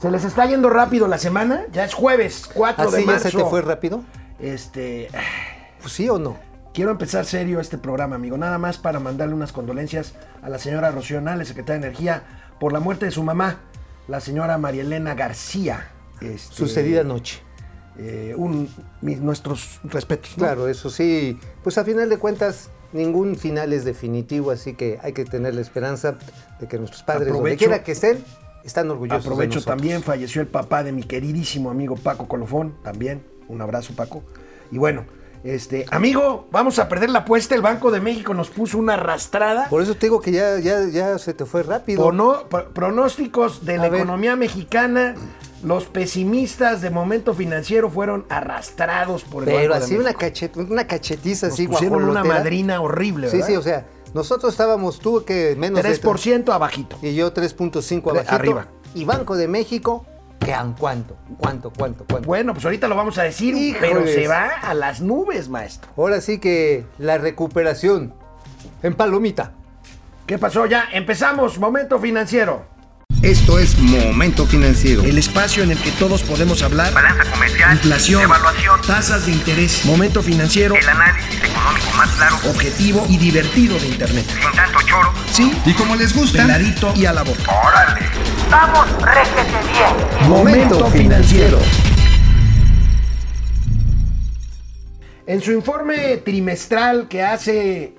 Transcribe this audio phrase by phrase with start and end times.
[0.00, 1.64] Se les está yendo rápido la semana.
[1.72, 3.30] Ya es jueves, 4 de ¿Así ya marzo.
[3.30, 4.02] se te fue rápido?
[4.38, 5.08] Este.
[5.80, 6.36] Pues sí o no.
[6.74, 8.36] Quiero empezar serio este programa, amigo.
[8.36, 10.12] Nada más para mandarle unas condolencias
[10.42, 12.22] a la señora Rocío Nales, secretaria de Energía,
[12.60, 13.60] por la muerte de su mamá,
[14.08, 15.88] la señora María Elena García.
[16.20, 17.40] Este, Sucedida anoche.
[17.98, 18.68] eh, un-
[19.00, 20.32] mis- nuestros respetos.
[20.36, 20.44] ¿no?
[20.44, 21.40] Claro, eso sí.
[21.62, 25.62] Pues a final de cuentas, ningún final es definitivo, así que hay que tener la
[25.62, 26.16] esperanza
[26.60, 28.22] de que nuestros padres, donde quiera que estén,
[28.66, 33.22] están orgullosos de Aprovecho también, falleció el papá de mi queridísimo amigo Paco Colofón, también.
[33.48, 34.22] Un abrazo, Paco.
[34.72, 35.04] Y bueno,
[35.44, 37.54] este, amigo, vamos a perder la apuesta.
[37.54, 39.68] El Banco de México nos puso una arrastrada.
[39.68, 42.02] Por eso te digo que ya, ya, ya se te fue rápido.
[42.74, 44.00] Pronósticos de la ver.
[44.00, 45.14] economía mexicana.
[45.62, 50.20] Los pesimistas de momento financiero fueron arrastrados por el Pero Banco de así una, México.
[50.20, 53.48] cachet, una cachetiza Nos así pusieron una madrina horrible, Sí, ¿verdad?
[53.48, 56.96] sí, o sea, nosotros estábamos, tú que menos de 3% abajito.
[57.02, 58.34] y yo 3.5 De- abajito.
[58.34, 58.68] arriba.
[58.94, 60.06] Y Banco de México,
[60.40, 61.16] ¿qué han cuánto?
[61.38, 62.26] ¿Cuánto, cuánto, cuánto?
[62.26, 63.78] Bueno, pues ahorita lo vamos a decir, Híjoles.
[63.92, 65.90] pero se va a las nubes, maestro.
[65.96, 68.14] Ahora sí que la recuperación
[68.82, 69.52] en palomita.
[70.26, 70.66] ¿Qué pasó?
[70.66, 71.58] Ya empezamos.
[71.58, 72.64] Momento financiero.
[73.22, 75.02] Esto es Momento Financiero.
[75.02, 76.92] El espacio en el que todos podemos hablar.
[76.92, 83.06] balanza comercial, Inflación, evaluación, tasas de interés, momento financiero, el análisis económico más claro, objetivo
[83.08, 84.26] y divertido de Internet.
[84.28, 85.12] sin tanto choro.
[85.32, 87.50] Sí, Y como les gusta, peladito y a la boca.
[87.50, 88.06] ¡Órale!
[88.50, 90.28] ¡Vamos, réjete bien!
[90.28, 91.58] Momento financiero.
[95.26, 97.95] En su informe trimestral que hace...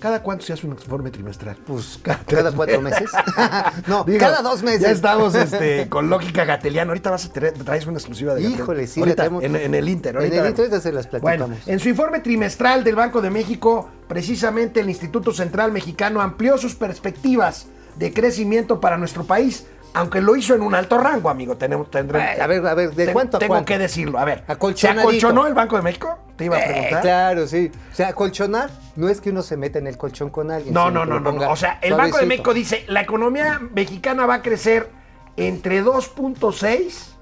[0.00, 1.56] ¿Cada cuánto se hace un informe trimestral?
[1.66, 3.10] Pues ca- cada cuatro meses.
[3.86, 4.82] no, Digo, cada dos meses.
[4.82, 6.90] Ya estamos este, con lógica gateliana.
[6.90, 8.58] Ahorita vas a tener, traes una exclusiva de Gatel.
[8.60, 10.14] Híjole, sí, Ahorita, la tenemos- en, en el Inter.
[10.16, 11.48] En ahorita el la- Inter se las platicamos.
[11.48, 16.58] Bueno, en su informe trimestral del Banco de México, precisamente el Instituto Central Mexicano amplió
[16.58, 21.56] sus perspectivas de crecimiento para nuestro país, aunque lo hizo en un alto rango, amigo.
[21.56, 23.66] Tenemos, Ay, a ver, a ver, ¿de cuánto a Tengo cuánto?
[23.66, 24.18] que decirlo.
[24.18, 26.18] A ver, ¿se acolchonó el Banco de México?
[26.36, 27.00] Te iba a Eh, preguntar.
[27.00, 27.70] claro, sí.
[27.90, 30.74] O sea, colchonar no es que uno se meta en el colchón con alguien.
[30.74, 31.50] No, no, no, no.
[31.50, 32.26] O sea, el Banco de.
[32.26, 34.90] México dice, la economía mexicana va a crecer
[35.36, 37.14] entre 2.6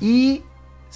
[0.00, 0.42] y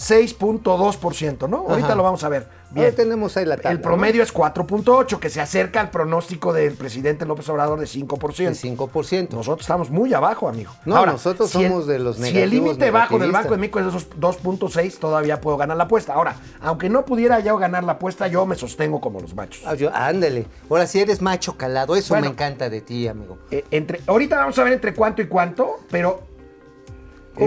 [0.00, 1.66] 6.2%, ¿no?
[1.68, 2.60] Ahorita lo vamos a ver.
[2.74, 6.74] Ahora tenemos ahí la tabla, El promedio es 4.8, que se acerca al pronóstico del
[6.74, 8.46] presidente López Obrador de 5%.
[8.46, 9.30] El 5%.
[9.32, 10.70] Nosotros estamos muy abajo, amigo.
[10.84, 13.32] No, nosotros si el- somos de los Si el negativos, límite bajo del.
[13.32, 16.14] Banco de México es de esos 2.6, todavía puedo ganar la apuesta.
[16.14, 19.62] Ahora, aunque no pudiera yo ganar la apuesta, yo me sostengo como los machos.
[19.66, 20.46] Ah, yo- ándale.
[20.70, 21.96] Ahora sí eres macho calado.
[21.96, 22.26] Eso Bueno.
[22.28, 23.38] me encanta de ti, amigo.
[23.50, 26.29] Eh, entre, ahorita vamos a ver entre cuánto y cuánto, pero.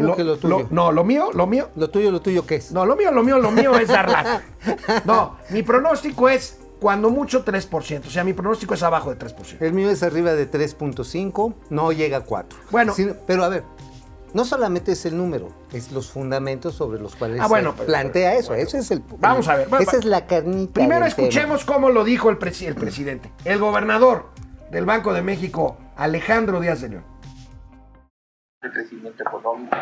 [0.01, 0.67] ¿Cómo que lo tuyo?
[0.71, 1.69] no, lo mío, lo mío.
[1.75, 2.71] Lo tuyo, lo tuyo, ¿qué es?
[2.71, 4.43] No, lo mío, lo mío, lo mío es dar lata.
[5.05, 8.07] No, mi pronóstico es cuando mucho 3%.
[8.07, 9.57] O sea, mi pronóstico es abajo de 3%.
[9.61, 12.59] El mío es arriba de 3.5, no llega a 4.
[12.71, 12.93] Bueno.
[12.93, 13.63] Sino- pero a ver,
[14.33, 17.87] no solamente es el número, es los fundamentos sobre los cuales Ah, bueno, se pero-
[17.87, 18.49] plantea pero- eso.
[18.49, 18.63] bueno.
[18.63, 19.03] Ese es el.
[19.19, 20.73] Vamos a ver, bueno, esa es la carnita.
[20.73, 21.07] Primero tema.
[21.07, 23.31] escuchemos cómo lo dijo el, presi- el presidente.
[23.45, 24.25] El gobernador
[24.71, 27.03] del Banco de México, Alejandro Díaz de León.
[28.63, 29.77] De crecimiento económico.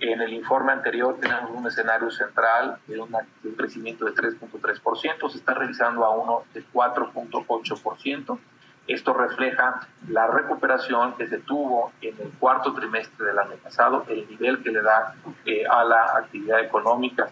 [0.00, 5.28] En el informe anterior tenemos un escenario central de, una- de un crecimiento de 3.3%,
[5.28, 8.38] se está revisando a uno de 4.8%.
[8.86, 14.26] Esto refleja la recuperación que se tuvo en el cuarto trimestre del año pasado, el
[14.30, 15.14] nivel que le da
[15.44, 17.28] eh, a la actividad económica.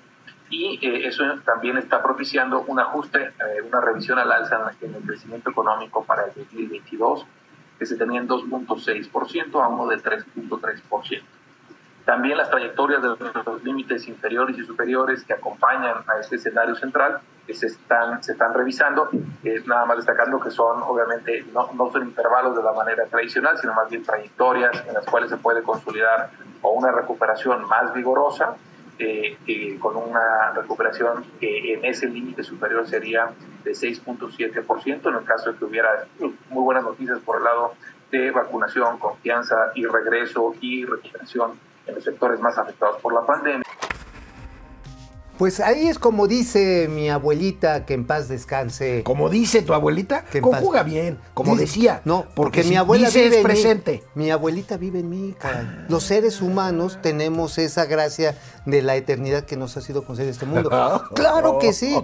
[0.51, 5.03] Y eh, eso también está propiciando un ajuste, eh, una revisión al alza en el
[5.03, 7.27] crecimiento económico para el 2022
[7.79, 11.23] que se tenía en 2.6% a uno de 3.3%.
[12.05, 13.09] También las trayectorias de
[13.45, 18.33] los límites inferiores y superiores que acompañan a este escenario central que se están, se
[18.33, 19.09] están revisando,
[19.43, 23.59] eh, nada más destacando que son, obviamente, no, no son intervalos de la manera tradicional,
[23.59, 26.31] sino más bien trayectorias en las cuales se puede consolidar
[26.63, 28.55] o una recuperación más vigorosa,
[28.99, 33.31] eh, eh, con una recuperación que en ese límite superior sería
[33.63, 37.75] de 6.7%, en el caso de que hubiera muy buenas noticias por el lado
[38.11, 43.65] de vacunación, confianza y regreso y recuperación en los sectores más afectados por la pandemia.
[45.39, 49.03] Pues ahí es como dice mi abuelita, que en paz descanse.
[49.05, 52.01] Como dice tu abuelita, Que conjuga paz- bien, como Dice- decía.
[52.07, 53.45] No, porque, si mi abuela dice vive es en mí.
[53.45, 54.05] presente.
[54.15, 55.67] Mi abuelita vive en mí, caray.
[55.89, 58.35] Los seres humanos tenemos esa gracia
[58.65, 60.71] de la eternidad que nos ha sido concedida este mundo.
[61.15, 61.95] claro que sí.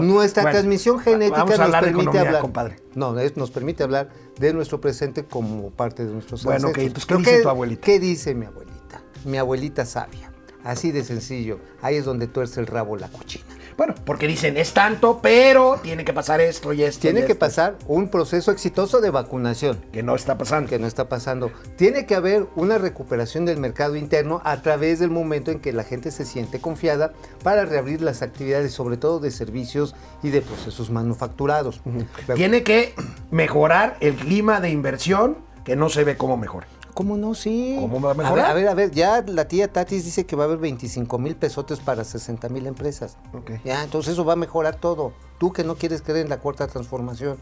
[0.00, 2.40] Nuestra Bueno, transmisión genética nos permite economía, hablar.
[2.42, 2.76] compadre.
[2.94, 4.08] No, es- nos permite hablar
[4.38, 7.82] de nuestro presente como parte de nuestros Bueno, ok, entonces, ¿qué Pero dice tu abuelita?
[7.84, 9.02] ¿Qué dice mi abuelita?
[9.24, 10.30] Mi abuelita sabia.
[10.64, 11.60] Así de sencillo.
[11.82, 13.44] Ahí es donde tuerce el rabo la cochina.
[13.76, 17.02] Bueno, porque dicen, es tanto, pero tiene que pasar esto y esto.
[17.02, 19.80] Tiene y que esto", pasar un proceso exitoso de vacunación.
[19.92, 20.68] Que no está pasando.
[20.68, 21.52] que no está pasando.
[21.76, 25.84] Tiene que haber una recuperación del mercado interno a través del momento en que la
[25.84, 27.12] gente se siente confiada
[27.44, 29.94] para reabrir las actividades, sobre todo de servicios
[30.24, 31.80] y de procesos manufacturados.
[32.34, 32.94] Tiene que
[33.30, 36.66] mejorar el clima de inversión, que no se ve cómo mejora.
[36.98, 37.32] ¿Cómo no?
[37.36, 37.76] Sí.
[37.80, 38.46] ¿Cómo va a mejorar?
[38.50, 41.36] A ver, a ver, ya la tía Tatis dice que va a haber 25 mil
[41.36, 43.16] pesotes para 60 mil empresas.
[43.32, 43.52] Ok.
[43.64, 45.12] Ya, entonces eso va a mejorar todo.
[45.38, 47.36] Tú que no quieres creer en la cuarta transformación,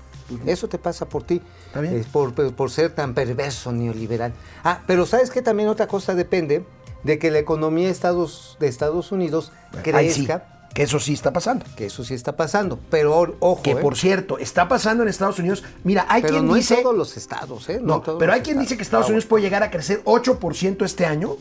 [0.44, 1.40] eso te pasa por ti.
[1.68, 1.96] Está bien.
[1.96, 4.34] Es por, por- por ser tan perverso neoliberal.
[4.62, 5.40] Ah, pero ¿sabes qué?
[5.40, 6.62] También otra cosa depende
[7.02, 11.64] de que la economía de Estados, de Estados Unidos crezca, que eso sí está pasando.
[11.76, 12.78] que eso sí está pasando.
[12.90, 13.76] Pero ojo, Que ¿eh?
[13.76, 15.64] por cierto, está pasando en Estados Unidos.
[15.84, 16.74] Mira, hay pero quien no dice.
[16.76, 17.80] en todos los estados, ¿eh?
[17.82, 18.68] No, todos pero hay quien estados.
[18.68, 21.36] dice que Estados Ah, Unidos puede llegar a crecer 8% este año,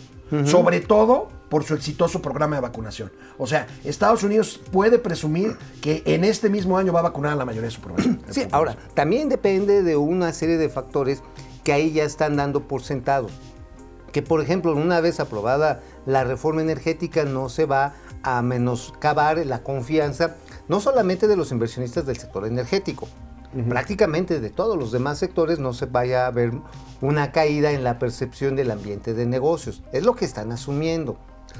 [0.45, 3.11] sobre todo por su exitoso programa de vacunación.
[3.37, 7.35] O sea, Estados Unidos puede presumir que en este mismo año va a vacunar a
[7.35, 8.21] la mayoría de su población.
[8.31, 11.21] Sí, ahora, también depende de una serie de factores
[11.63, 13.31] que ahí ya están dando por sentados.
[14.11, 17.93] Que, por ejemplo, una vez aprobada la reforma energética, no se va
[18.25, 20.35] a menoscabar la confianza,
[20.67, 23.07] no solamente de los inversionistas del sector energético,
[23.69, 26.51] prácticamente de todos los demás sectores no se vaya a ver
[27.01, 29.83] una caída en la percepción del ambiente de negocios.
[29.93, 31.17] Es lo que están asumiendo.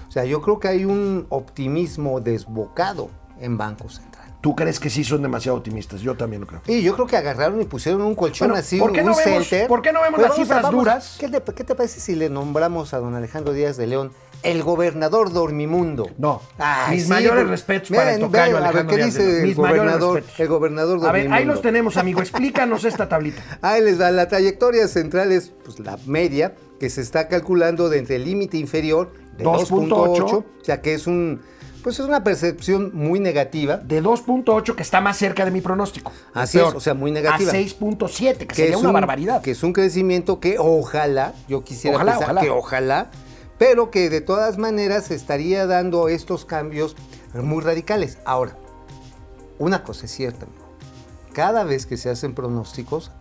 [0.07, 3.09] O sea, yo creo que hay un optimismo desbocado
[3.39, 4.14] en Banco Central.
[4.45, 6.01] ¿Tú crees que sí son demasiado optimistas?
[6.01, 6.61] Yo también lo creo.
[6.67, 9.15] Y yo creo que agarraron y pusieron un colchón Bueno, así, ¿por qué un no
[9.15, 11.17] vemos- por qué no vemos las cifras vamos- duras?
[11.19, 14.11] ¿qué, te, qué te parece si le nombramos a don Alejandro Díaz de León
[14.43, 16.11] el gobernador dormimundo?
[16.19, 16.43] No.
[16.59, 19.47] Ay, Mis sí, mayores respetos para el tocayo ven, A ver, Alejandro ¿qué dice el
[19.47, 21.35] Mis mayores gobernador, el gobernador A ver, dormimundo?
[21.37, 22.19] ahí los tenemos, amigo.
[22.21, 23.41] Explícanos esta tablita.
[23.63, 24.11] Ahí les va.
[24.11, 28.57] La trayectoria central es pues, la media que se está calculando de entre el límite
[28.57, 31.41] inferior de 2.8, 2.8, o sea que es un
[31.85, 33.77] pues es una percepción muy negativa.
[33.77, 36.11] De 2.8, que está más cerca de mi pronóstico.
[36.33, 36.69] Así Peor.
[36.69, 37.51] es, o sea, muy negativa.
[37.51, 39.43] A 6.7, que, que sería una un- barbaridad.
[39.43, 42.41] Que es un crecimiento que ojalá, yo quisiera Ojalá, pensar ojalá.
[42.41, 43.11] que ojalá,
[43.59, 46.95] pero que de todas maneras estaría dando estos cambios
[47.35, 48.17] muy radicales.
[48.25, 48.57] Ahora,
[49.59, 50.47] una cosa es cierta.
[51.33, 53.11] Cada vez que se hacen pronósticos,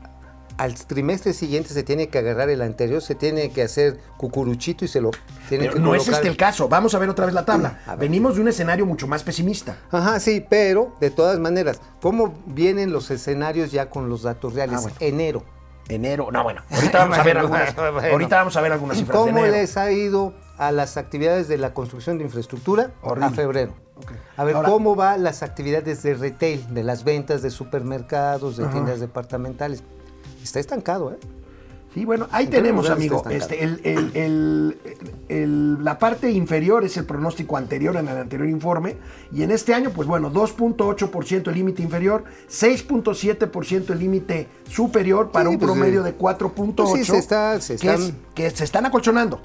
[0.57, 4.89] al trimestre siguiente se tiene que agarrar el anterior, se tiene que hacer cucuruchito y
[4.89, 5.11] se lo
[5.49, 6.69] tiene que no es este el caso.
[6.69, 7.81] Vamos a ver otra vez la tabla.
[7.99, 9.77] Venimos de un escenario mucho más pesimista.
[9.91, 14.77] Ajá, sí, pero de todas maneras, ¿cómo vienen los escenarios ya con los datos reales?
[14.79, 14.97] Ah, bueno.
[15.01, 15.45] Enero.
[15.89, 18.01] Enero, no, bueno, ahorita vamos a ver algunas, bueno.
[18.11, 19.53] ahorita vamos a ver algunas cifras de ¿Cómo enero.
[19.55, 23.27] les ha ido a las actividades de la construcción de infraestructura Horrible.
[23.27, 23.75] a febrero?
[24.39, 28.65] A ver, Ahora- ¿cómo va las actividades de retail, de las ventas de supermercados, de
[28.65, 28.73] Ajá.
[28.73, 29.83] tiendas departamentales?
[30.45, 31.17] Está estancado, ¿eh?
[31.95, 33.23] Sí, bueno, ahí tenemos, amigo.
[33.31, 34.79] Este, el, el- el-
[35.29, 38.97] el- la parte inferior es el pronóstico anterior en el anterior informe.
[39.33, 45.49] Y en este año, pues bueno, 2.8% el límite inferior, 6.7% el límite superior para
[45.49, 46.75] Sí, un pues, promedio eh, de 4.8.
[46.75, 49.41] pues sí, se está- se que, es- están- que se están acolchonando.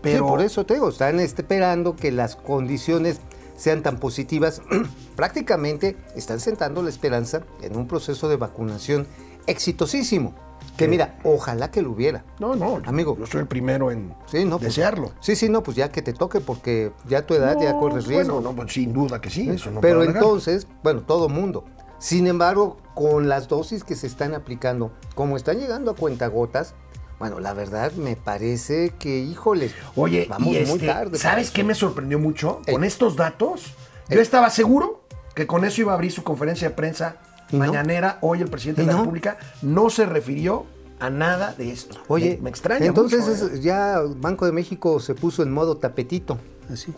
[0.00, 3.18] Pero Sí, por eso te digo, están esperando que las condiciones
[3.56, 4.62] sean tan positivas.
[5.16, 9.08] Prácticamente están sentando la esperanza en un proceso de vacunación
[9.50, 10.34] exitosísimo.
[10.76, 12.24] Que mira, ojalá que lo hubiera.
[12.38, 13.16] No, no, Amigo.
[13.18, 15.10] Yo soy el primero en Sí, no, pues, desearlo.
[15.18, 18.34] Sí, sí, no, pues ya que te toque, porque ya tu edad ya corres riesgo.
[18.34, 20.16] Bueno, no, pues, sin duda que sí, eso no Pero negar.
[20.16, 21.64] entonces, bueno, todo mundo.
[21.98, 26.74] Sin embargo, con las dosis que se están aplicando, como están llegando a cuentagotas,
[27.18, 31.10] bueno, la verdad me parece que, híjole, Oye, vamos y muy este, tarde.
[31.10, 32.60] para ¿sabes qué me sorprendió mucho?
[32.66, 32.74] Ey.
[32.74, 33.74] Con estos datos,
[34.08, 34.22] yo Ey.
[34.22, 35.02] estaba seguro
[35.34, 37.16] que con eso iba a abrir su conferencia de prensa
[37.50, 37.66] ¿Y no?
[37.66, 38.18] mañanera.
[38.20, 39.02] Hoy el presidente ¿Y de la no?
[39.04, 40.66] República no se refirió
[41.00, 41.96] a nada de esto.
[42.08, 42.86] Oye, me, me extraña.
[42.86, 43.50] Entonces mucho, ¿eh?
[43.54, 46.38] es- ya Banco de México se puso en modo tapetito,
[46.72, 46.92] así.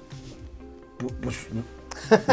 [0.98, 1.36] Pu- Pues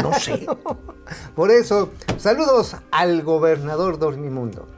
[0.02, 0.46] no sé.
[1.34, 4.68] Por eso, saludos al gobernador Dormimundo.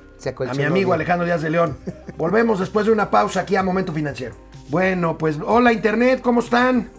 [0.49, 0.92] A mi amigo.
[0.92, 1.78] Alejandro Díaz de León.
[2.18, 4.35] Volvemos después de una pausa aquí a Momento Financiero.
[4.68, 6.90] Bueno, pues hola Internet, ¿cómo están?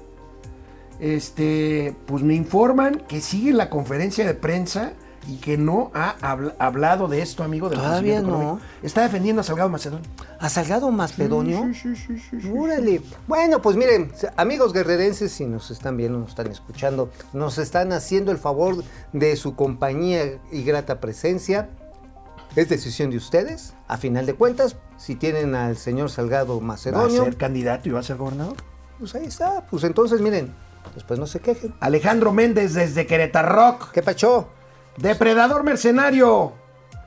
[1.00, 4.94] Este, pues me informan que sigue la conferencia de prensa
[5.28, 7.70] y que no ha habl- hablado de esto, amigo.
[7.70, 8.60] Del Todavía no.
[8.82, 10.06] Está defendiendo a Salgado Macedonio.
[10.40, 11.70] ¿A Salgado Macedonio?
[11.74, 12.52] Sí, sí, sí, sí.
[12.58, 13.02] Órale.
[13.28, 18.32] Bueno, pues miren, amigos guerrerenses, si nos están viendo, nos están escuchando, nos están haciendo
[18.32, 21.70] el favor de su compañía y grata presencia.
[22.56, 23.74] Es decisión de ustedes.
[23.88, 27.92] A final de cuentas, si tienen al señor Salgado ¿Va a Macedonio, ser candidato y
[27.94, 28.56] va a ser gobernador?
[29.00, 29.66] pues ahí está.
[29.70, 30.54] Pues entonces, miren,
[30.94, 31.74] después no se quejen.
[31.80, 33.78] Alejandro Méndez desde Querétaro.
[33.94, 34.50] ¿Qué pachó?
[35.02, 36.54] Depredador mercenario.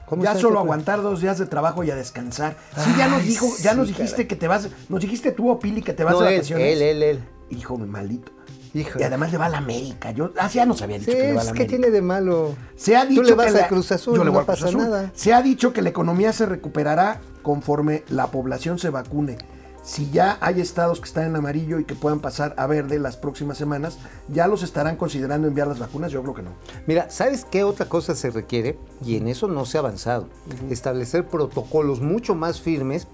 [0.07, 2.57] ¿Cómo ya solo aguantar dos días de trabajo y a descansar.
[2.77, 4.27] Sí, ya nos Ay, dijo, ya sí, nos dijiste caray.
[4.29, 6.67] que te vas, nos dijiste tú, o Pili, que te vas No, de vacaciones.
[6.77, 7.25] él, él, él.
[7.51, 8.31] Hijo maldito.
[8.75, 9.03] Híjole.
[9.03, 10.11] Y además le va a la América.
[10.11, 11.71] Yo, ah, ya nos había dicho Sí, que le va a es la que América.
[11.71, 12.55] tiene de malo.
[12.77, 14.45] Se ha dicho Tú le vas que a Cruz Azul, Yo le no voy a
[14.47, 14.81] Cruz pasa Azul.
[14.83, 15.11] nada.
[15.15, 19.39] Se ha dicho que la economía se recuperará conforme la población se vacune.
[19.85, 23.19] Si ya hay estados que están en amarillo y que puedan pasar a verde las
[23.19, 23.99] próximas semanas,
[24.29, 26.11] ¿ya los estarán considerando enviar las vacunas?
[26.11, 26.53] Yo creo que no.
[26.87, 28.79] Mira, ¿sabes qué otra cosa se requiere?
[29.05, 30.31] Y en eso no se ha avanzado.
[30.71, 33.07] Establecer protocolos mucho más firmes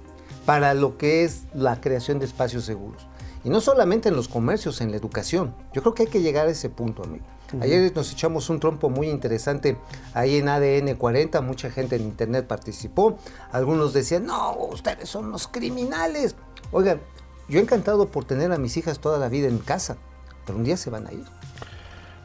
[0.46, 3.04] para lo que es la creación de espacios seguros.
[3.42, 5.52] Y no solamente en los comercios, en la educación.
[5.72, 7.24] Yo creo que hay que llegar a ese punto, amigo.
[7.60, 9.76] Ayer nos echamos un trompo muy interesante
[10.14, 13.18] ahí en ADN 40, mucha gente en internet participó.
[13.50, 16.36] Algunos decían, no, ustedes son los criminales.
[16.72, 17.00] Oigan,
[17.48, 19.96] yo encantado por tener a mis hijas toda la vida en casa,
[20.46, 21.24] pero un día se van a ir.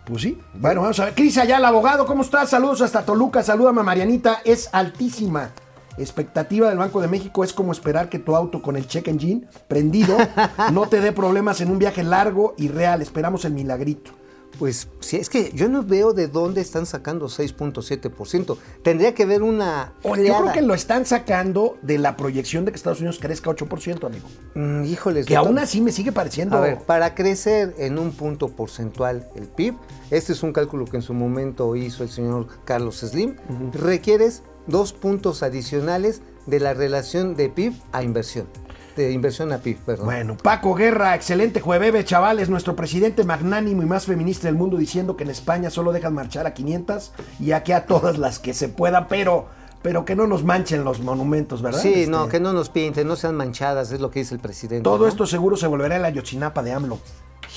[0.06, 0.40] Pues sí.
[0.54, 1.16] Bueno, vamos a ver.
[1.16, 2.52] Cris Ayala, abogado, ¿cómo estás?
[2.52, 3.42] Saludos hasta Toluca.
[3.42, 4.42] Salúdame a Marianita.
[4.46, 5.50] Es altísima.
[5.98, 9.48] Expectativa del Banco de México es como esperar que tu auto con el check engine
[9.68, 10.18] prendido
[10.74, 13.02] no te dé problemas en un viaje largo y real.
[13.02, 14.12] Esperamos el milagrito.
[14.58, 18.58] Pues sí, es que yo no veo de dónde están sacando 6.7%.
[18.84, 20.42] Tendría que ver una Yo oleada.
[20.42, 24.28] creo que lo están sacando de la proyección de que Estados Unidos crezca 8%, amigo.
[24.56, 25.26] Mm, híjoles.
[25.26, 26.58] Que aún así me sigue pareciendo.
[26.58, 29.76] A ver, para crecer en un punto porcentual el PIB,
[30.12, 33.36] este es un cálculo que en su momento hizo el señor Carlos Slim,
[33.74, 38.48] requieres dos puntos adicionales de la relación de PIB a inversión.
[38.96, 40.06] De inversión a PIB, perdón.
[40.06, 42.50] Bueno, Paco Guerra, excelente jueves, chavales.
[42.50, 46.48] Nuestro presidente magnánimo y más feminista del mundo diciendo que en España solo dejan marchar
[46.48, 49.48] a 500 y aquí a todas las que se pueda, pero,
[49.82, 51.82] pero que no nos manchen los monumentos, ¿verdad?
[51.82, 54.40] Sí, Este, no, que no nos pinten, no sean manchadas, es lo que dice el
[54.40, 54.84] presidente.
[54.84, 55.08] Todo ¿no?
[55.08, 57.00] esto seguro se volverá la Yotzinapa de AMLO.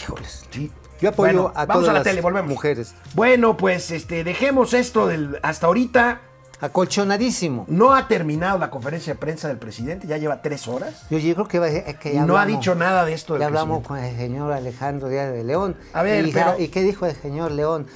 [0.00, 0.44] Híjoles.
[0.50, 0.70] Sí.
[1.00, 2.50] Yo apoyo Bueno, a vamos todas a la las tele, volvemos.
[2.50, 2.94] mujeres.
[3.14, 6.22] Bueno, pues este, dejemos esto del hasta ahorita.
[6.60, 7.64] Acolchonadísimo.
[7.68, 11.06] No ha terminado la conferencia de prensa del presidente, ya lleva tres horas.
[11.10, 13.40] Yo, yo creo que, va- que Y ya no ha dicho nada de esto del
[13.42, 13.88] Ya hablamos presidente.
[13.88, 15.76] con el señor Alejandro Díaz de León.
[15.92, 17.86] A ver, y, pero- ¿Y qué dijo el señor León?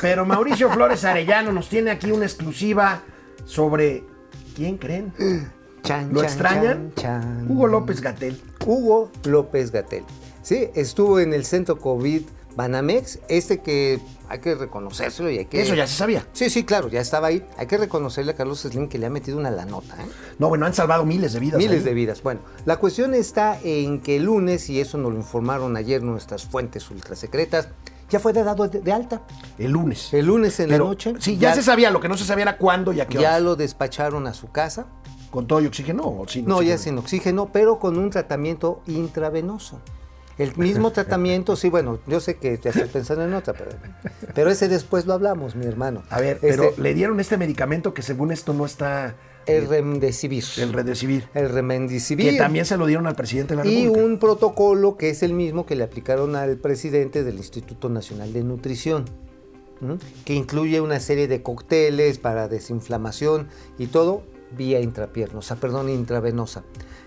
[0.00, 3.02] Pero Mauricio Flores Arellano nos tiene aquí una exclusiva
[3.46, 4.04] sobre
[4.54, 5.12] ¿quién creen?
[5.82, 6.92] Chan, ¿Lo chan, extrañan?
[6.96, 7.50] chan, chan.
[7.50, 8.40] Hugo López Gatel.
[8.66, 10.04] Hugo López Gatel.
[10.42, 12.22] Sí, estuvo en el centro COVID
[12.56, 15.60] Banamex, este que hay que reconocérselo y hay que...
[15.60, 16.26] Eso ya se sabía.
[16.32, 17.44] Sí, sí, claro, ya estaba ahí.
[17.58, 20.06] Hay que reconocerle a Carlos Slim que le ha metido una la nota, ¿eh?
[20.38, 21.58] No, bueno, han salvado miles de vidas.
[21.58, 21.84] Miles ahí.
[21.84, 22.22] de vidas.
[22.22, 26.44] Bueno, la cuestión está en que el lunes, y eso nos lo informaron ayer nuestras
[26.44, 27.68] fuentes ultrasecretas,
[28.08, 29.22] ya fue dado de, de alta.
[29.58, 30.12] El lunes.
[30.14, 31.14] El lunes en Pero, la noche.
[31.18, 33.30] Sí, ya, se sabía, lo que no se sabía era cuándo y a qué Ya
[33.30, 33.42] horas.
[33.42, 34.86] lo despacharon a su casa.
[35.30, 36.78] ¿Con todo y oxígeno o sin No, ya oxígeno?
[36.78, 39.80] sin oxígeno, pero con un tratamiento intravenoso.
[40.38, 43.70] El mismo tratamiento, sí, bueno, yo sé que te estás pensando en otra, pero,
[44.34, 46.02] pero ese después lo hablamos, mi hermano.
[46.10, 49.14] A ver, Este, pero le dieron este medicamento que según esto no está...
[49.46, 50.44] el eh, remdesivir.
[50.58, 51.28] el Redesivir.
[51.34, 52.30] El remdesivir.
[52.32, 54.06] Que también se lo dieron al presidente de la Y República.
[54.06, 58.42] un protocolo que es el mismo que le aplicaron al presidente del Instituto Nacional de
[58.42, 59.04] Nutrición,
[59.80, 59.98] ¿m?
[60.24, 63.48] que incluye una serie de cócteles para desinflamación
[63.78, 64.22] y todo
[64.56, 66.64] vía intrapierna, o sea, perdón, intravenosa.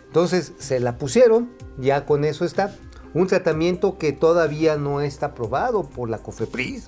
[0.08, 2.74] Entonces se la pusieron, ya con eso está.
[3.14, 6.88] Un tratamiento que todavía no está aprobado por la COFEPRIS,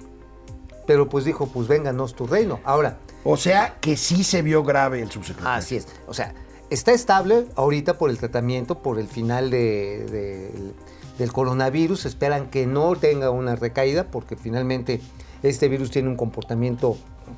[0.86, 2.60] pero pues dijo, pues vénganos tu reino.
[2.64, 5.58] Ahora, O sea, que sí se vio grave el subsecretario.
[5.58, 5.88] Así es.
[6.08, 6.34] O sea,
[6.70, 10.74] está estable ahorita por el tratamiento, por el final de- de-
[11.18, 12.06] del coronavirus.
[12.06, 15.02] Esperan que no tenga una recaída porque finalmente
[15.44, 16.96] este virus tiene un comportamiento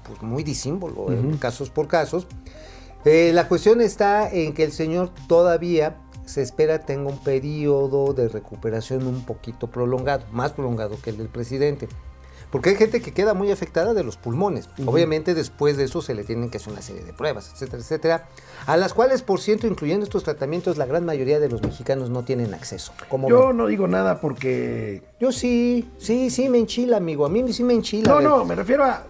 [0.07, 2.27] pues, muy disímbolo, en casos por casos.
[3.03, 5.95] Eh, la cuestión está en que el señor todavía
[6.31, 11.27] se espera tenga un periodo de recuperación un poquito prolongado, más prolongado que el del
[11.27, 11.87] presidente.
[12.49, 14.69] Porque hay gente que queda muy afectada de los pulmones.
[14.85, 18.29] Obviamente después de eso se le tienen que hacer una serie de pruebas, etcétera, etcétera,
[18.65, 22.23] a las cuales, por cierto, incluyendo estos tratamientos, la gran mayoría de los mexicanos no
[22.23, 22.91] tienen acceso.
[23.07, 23.57] ¿Cómo Yo ven?
[23.57, 25.01] no digo nada porque...
[25.19, 27.25] Yo sí, sí, sí me enchila, amigo.
[27.25, 28.09] A mí sí me enchila.
[28.15, 29.05] No, no, me refiero a...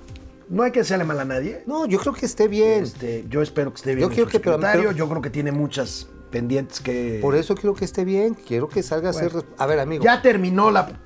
[0.49, 1.63] No hay que hacerle mal a nadie.
[1.65, 2.83] No, yo creo que esté bien.
[2.83, 5.29] Este, yo espero que esté bien Yo el quiero que- pero- pero- Yo creo que
[5.31, 7.19] tiene muchas pendientes que...
[7.21, 8.33] Por eso quiero que esté bien.
[8.33, 9.31] Quiero que salga a ser.
[9.57, 10.03] A ver, amigo.
[10.03, 10.99] Ya terminó la...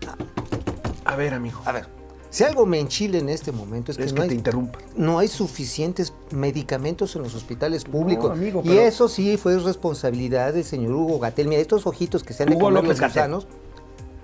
[1.04, 1.62] A ver, amigo.
[1.66, 1.88] A ver.
[2.30, 4.80] Si algo me enchila en este momento es que, Es no, que hay, te interrumpa.
[4.98, 8.32] no hay suficientes medicamentos en los hospitales públicos.
[8.32, 11.48] amigo, y eso sí fue responsabilidad del señor Hugo Gatel.
[11.48, 13.48] Mira, estos ojitos que se han de comer los gusanos,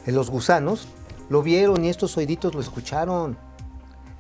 [0.06, 0.88] eh, los gusanos,
[1.30, 3.38] lo vieron y estos oíditos lo escucharon.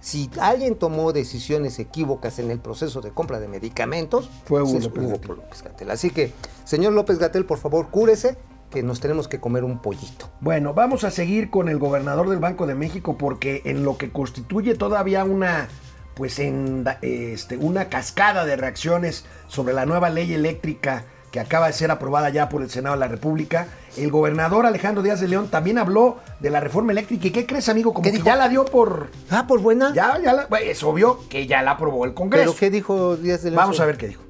[0.01, 4.77] Si alguien tomó decisiones equívocas en el proceso de compra de medicamentos, Fue Hugo ese
[4.79, 5.35] es López Hugo.
[5.35, 5.91] López Gatell.
[5.91, 6.33] Así que,
[6.65, 8.37] señor López Gatel, por favor, cúrese,
[8.71, 10.29] que nos tenemos que comer un pollito.
[10.39, 14.11] Bueno, vamos a seguir con el gobernador del Banco de México porque en lo que
[14.11, 15.67] constituye todavía una
[16.15, 21.73] pues en este, una cascada de reacciones sobre la nueva ley eléctrica que acaba de
[21.73, 23.67] ser aprobada ya por el Senado de la República.
[23.97, 27.27] El gobernador Alejandro Díaz de León también habló de la reforma eléctrica.
[27.27, 27.93] ¿Y qué crees, amigo?
[27.93, 28.25] Como ¿Qué que dijo?
[28.25, 29.09] ya la dio por...
[29.29, 29.93] Ah, por buena.
[29.93, 30.45] Ya, ya la...
[30.47, 32.51] bueno, Es obvio que ya la aprobó el Congreso.
[32.51, 33.57] ¿Pero qué dijo Díaz de León?
[33.61, 34.23] Vamos a ver qué dijo.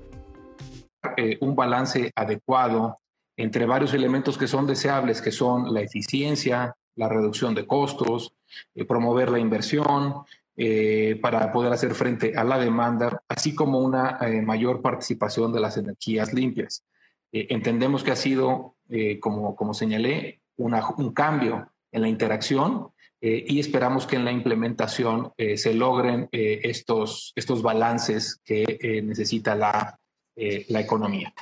[1.18, 3.00] eh, un balance adecuado
[3.38, 8.34] entre varios elementos que son deseables, que son la eficiencia, la reducción de costos,
[8.76, 10.24] eh, promover la inversión
[10.58, 15.60] eh, para poder hacer frente a la demanda, así como una eh, mayor participación de
[15.60, 16.84] las energías limpias.
[17.32, 22.90] Eh, entendemos que ha sido, eh, como, como señalé, una- un cambio en la interacción
[23.22, 28.64] eh, y esperamos que en la implementación eh, se logren eh, estos, estos balances que
[28.82, 29.98] eh, necesita la,
[30.36, 31.34] eh, la economía.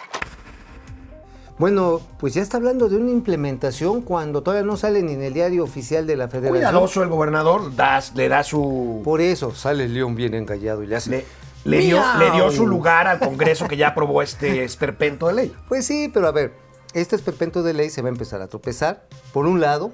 [1.57, 5.33] Bueno, pues ya está hablando de una implementación cuando todavía no sale ni en el
[5.33, 6.53] diario oficial de la Federación.
[6.57, 9.01] Cuidadoso el gobernador, das- le da su...
[9.03, 11.09] Por eso sale el león bien engallado y le hace...
[11.11, 11.25] Le,
[11.65, 15.55] le dio, le dio su lugar al Congreso que ya aprobó este esperpento de ley.
[15.67, 16.53] Pues sí, pero a ver,
[16.93, 19.91] este esperpento de ley se va a empezar a tropezar, por un lado,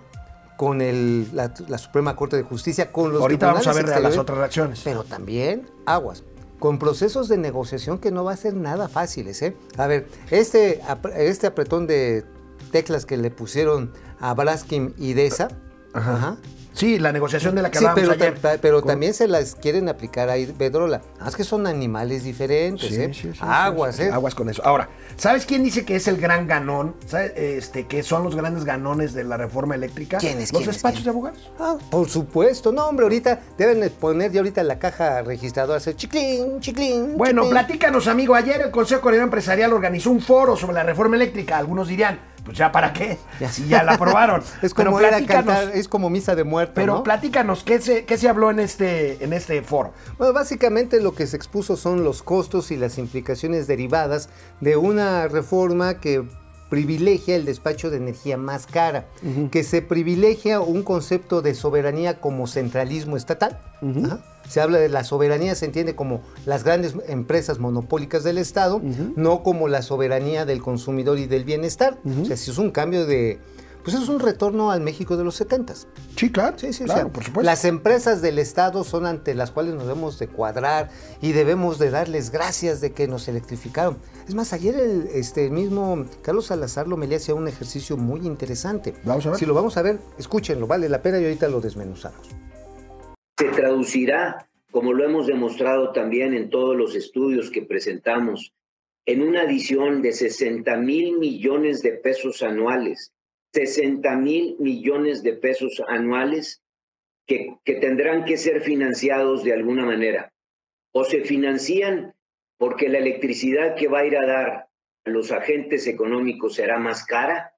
[0.57, 4.17] con el- la, la Suprema Corte de Justicia, con los Ahorita vamos a ver las
[4.17, 4.81] otras reacciones.
[4.83, 6.23] Pero también, aguas,
[6.59, 9.57] con procesos de negociación que no va a ser nada fáciles, ¿eh?
[9.77, 10.81] A ver, este,
[11.17, 12.23] este apretón de
[12.71, 15.49] teclas que le pusieron a Braskim y Deza,
[15.93, 16.37] ajá,
[16.75, 18.37] Sí, la negociación de la que Sí, pero, ayer.
[18.37, 21.01] ta- pero Con- también se las quieren aplicar a Iberdrola.
[21.21, 23.11] Ah, Es que son animales diferentes, Sí, ¿eh?
[23.13, 24.09] sí, Aguas, ¿eh?
[24.11, 24.61] Aguas con eso.
[24.65, 26.93] Ahora, ¿sabes quién dice que es el gran ganón?
[27.07, 30.17] ¿Sabes, Este, que son los grandes ganones de la reforma eléctrica?
[30.17, 31.03] ¿Quiénes, Los despachos quién?
[31.05, 31.49] de abogados.
[31.59, 32.73] Ah, por supuesto.
[32.73, 37.15] No, hombre, ahorita deben de poner ya ahorita la caja registradora, hacer chiclín, chiclín.
[37.17, 37.51] Bueno, chiclín.
[37.51, 38.35] platícanos, amigo.
[38.35, 41.57] Ayer el Consejo Coordinador Empresarial organizó un foro sobre la reforma eléctrica.
[41.57, 43.17] Algunos dirían, pues ya para qué,
[43.51, 44.41] si ya la aprobaron.
[44.61, 47.03] Es como pero cantar, es como misa de muerte, pero ¿no?
[47.03, 49.93] platícanos, ¿qué se, qué se habló en este, en este foro?
[50.17, 54.29] Bueno, básicamente lo que se expuso son los costos y las implicaciones derivadas
[54.61, 56.23] de una reforma que
[56.75, 59.05] privilegia el despacho de energía más cara,
[59.49, 63.61] que se privilegia un concepto de soberanía como centralismo estatal.
[63.81, 64.19] Ajá.
[64.49, 68.81] Se habla de la soberanía, se entiende como las grandes empresas monopólicas del Estado,
[69.15, 71.97] no como la soberanía del consumidor y del bienestar.
[72.21, 73.39] O sea, si es un cambio de...
[73.85, 75.85] Pues es un retorno al México de los 70s.
[76.15, 76.57] Sí, claro.
[76.57, 77.45] Sí, sí, o claro, sea, por supuesto.
[77.45, 80.89] Las empresas del Estado son ante las cuales nos debemos de cuadrar
[81.21, 83.99] y debemos de darles gracias de que nos electrificaron.
[84.27, 88.95] Es más, ayer el este, mismo Carlos Salazar Lomelí hacía un ejercicio muy interesante.
[89.03, 89.39] Vamos a ver.
[89.39, 92.27] Si lo vamos a ver, escúchenlo, vale la pena y ahorita lo desmenuzamos.
[93.37, 98.51] se traducirá, como lo hemos demostrado también en todos los estudios que presentamos,
[99.05, 103.11] en una adición de 60 mil millones de pesos anuales,
[103.55, 106.61] 60 mil millones de pesos anuales
[107.25, 110.33] que, tendrán que ser financiados de alguna manera.
[110.91, 112.13] O se financian
[112.57, 114.67] porque la electricidad que va a ir a dar
[115.05, 117.53] a los agentes económicos será más cara,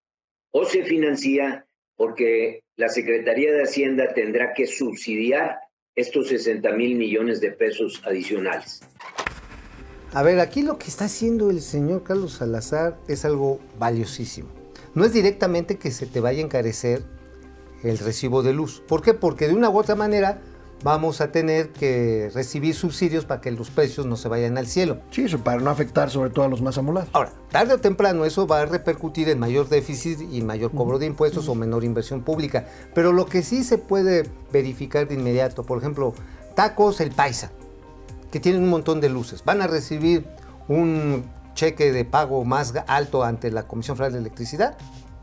[0.51, 5.57] o se financia porque la Secretaría de Hacienda tendrá que subsidiar
[5.95, 8.81] estos 60 mil millones de pesos adicionales.
[10.13, 14.56] A ver, aquí lo que está haciendo el señor Carlos Salazar es algo valiosísimo.
[14.97, 17.03] No es directamente que se te vaya a encarecer
[17.83, 18.81] el recibo de luz.
[18.87, 19.13] ¿Por qué?
[19.13, 20.41] Porque de una u otra manera
[20.83, 24.97] vamos a tener que recibir subsidios para que los precios no se vayan al cielo.
[25.11, 27.11] Sí, eso para no afectar sobre todo a los más amolados.
[27.13, 31.05] Ahora, tarde o temprano eso va a repercutir en mayor déficit y mayor cobro de
[31.05, 32.65] impuestos o menor inversión pública.
[32.95, 36.15] Pero lo que sí se puede verificar de inmediato, por ejemplo,
[36.55, 37.51] tacos el paisa,
[38.31, 40.25] que tienen un montón de luces, van a recibir
[40.67, 41.23] un
[41.57, 44.77] cheque de pago más alto ante la Comisión Federal de Electricidad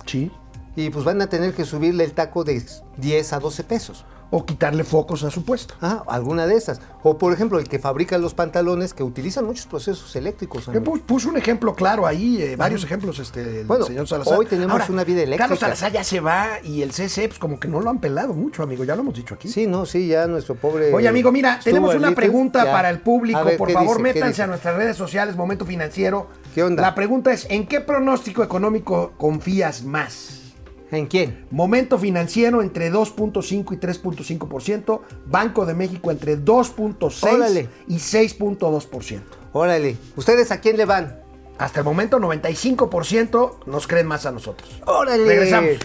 [0.05, 0.33] Sí.
[0.75, 2.61] y pues van a tener que subirle el taco de
[2.97, 4.05] 10 a 12 pesos.
[4.37, 5.75] O quitarle focos a su puesto.
[5.81, 6.81] Ah, alguna de esas.
[7.05, 10.65] O por ejemplo, el que fabrica los pantalones que utilizan muchos procesos eléctricos.
[10.65, 10.95] Que amigo.
[10.97, 14.37] pu- puso un ejemplo claro ahí, eh, varios ejemplos, este, el Bueno, señor Salazar.
[14.37, 15.45] hoy tenemos una vida eléctrica.
[15.45, 18.35] Carlos Salazar ya se va y el CC, pues como que no lo han pelado
[18.35, 19.47] mucho, amigo, ya lo hemos dicho aquí.
[19.49, 20.93] Sí, no, sí, ya nuestro pobre.
[20.93, 22.73] Oye, amigo, mira, tenemos una pregunta ya.
[22.73, 23.45] para el público.
[23.45, 26.27] Ver, Por ¿qué favor, métanse a nuestras redes sociales, Momento Financiero.
[26.57, 26.83] ¿Qué onda?
[26.83, 30.41] La pregunta es, ¿en qué pronóstico económico confías más?
[30.91, 31.47] ¿En quién?
[31.51, 37.69] Momento financiero entre 2.5 y 3.5%, Banco de México entre 2.6 Órale.
[37.89, 39.21] y 6.2%.
[39.53, 39.97] Órale.
[40.17, 41.21] ¿Ustedes a quién le van?
[41.59, 44.69] Hasta el momento 95% nos creen más a nosotros.
[44.87, 45.25] Órale.
[45.25, 45.79] Regresamos.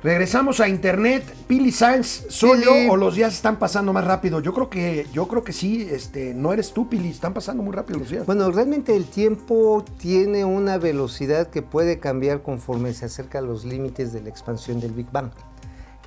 [0.00, 1.24] Regresamos a internet.
[1.48, 4.38] Pili Sainz, ¿soy yo o los días están pasando más rápido?
[4.38, 7.74] Yo creo que, yo creo que sí, este, no eres tú, Pili, están pasando muy
[7.74, 8.24] rápido los días.
[8.24, 13.64] Bueno, realmente el tiempo tiene una velocidad que puede cambiar conforme se acerca a los
[13.64, 15.32] límites de la expansión del Big Bang.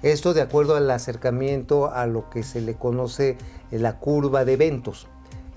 [0.04, 3.38] Esto de acuerdo al acercamiento a lo que se le conoce
[3.72, 5.08] la curva de eventos.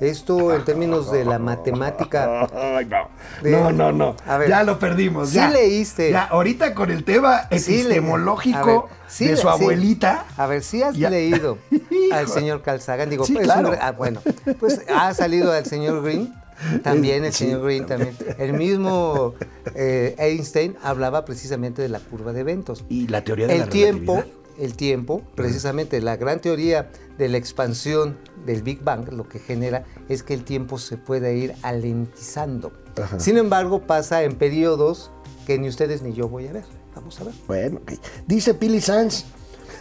[0.00, 2.48] Esto en términos de la matemática.
[2.52, 3.08] Ay, no.
[3.42, 4.16] De- no, no, no.
[4.26, 4.48] A ver.
[4.48, 5.28] ya lo perdimos.
[5.30, 5.50] Sí ya.
[5.50, 6.10] leíste.
[6.10, 9.48] Ya, ahorita con el tema Sí epistemológico a ver, sí de su sí.
[9.48, 10.26] abuelita.
[10.36, 11.10] A ver, si has Ya.
[11.10, 11.58] leído
[12.12, 13.70] al señor Carl Sagan, digo, Sí, pues, claro.
[13.70, 14.20] un- ah, bueno,
[14.58, 16.34] pues ha salido al señor Green,
[16.82, 18.16] también el Sí, señor Green también.
[18.38, 19.34] El mismo
[19.76, 22.84] eh, Einstein hablaba precisamente de la curva de eventos.
[22.88, 24.43] Y la teoría de la El tiempo, relatividad.
[24.58, 29.84] El tiempo, precisamente la gran teoría de la expansión del Big Bang, lo que genera
[30.08, 32.72] es que el tiempo se puede ir alentizando.
[33.02, 33.18] Ajá.
[33.20, 35.10] Sin embargo, pasa en periodos
[35.46, 36.64] que ni ustedes ni yo voy a ver.
[36.94, 37.34] Vamos a ver.
[37.46, 37.80] Bueno.
[38.26, 39.24] Dice Pili Sanz.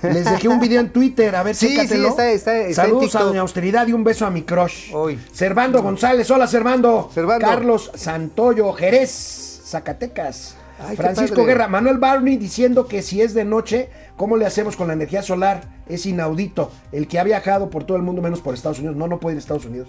[0.01, 2.09] Les dejé un video en Twitter, a ver, Sí, chécatelo.
[2.09, 3.23] sí, está- está- Saludos a.
[3.23, 4.93] Doña Austeridad y un beso a mi crush.
[4.93, 5.17] Hoy.
[5.31, 7.09] Servando González, hola Servando.
[7.13, 7.45] Servando.
[7.47, 10.55] Carlos Santoyo, Jerez, Zacatecas.
[10.85, 11.45] Ay, Francisco.
[11.45, 15.21] Guerra, Manuel Barney diciendo que si es de noche, ¿cómo le hacemos con la energía
[15.21, 15.61] solar?
[15.87, 16.71] Es inaudito.
[16.91, 18.95] El que ha viajado por todo el mundo menos por Estados Unidos.
[18.97, 19.87] No, no puede ir a Estados Unidos.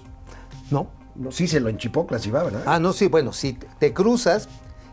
[0.70, 2.62] No, No, sí se lo enchipó, si va, ¿verdad?
[2.66, 4.48] Ah, no, sí, bueno, si te- cruzas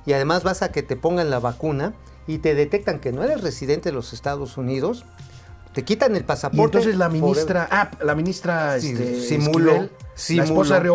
[0.06, 1.94] y además vas a que te pongan la vacuna
[2.28, 5.04] y te detectan que no eres residente de los Estados Unidos,
[5.74, 6.78] te quitan el Y pasaporte.
[6.78, 10.38] entonces la ministra, ah, la ministra Sí, este, simuló, Esquivel, simuló.
[10.38, 10.90] la esposa de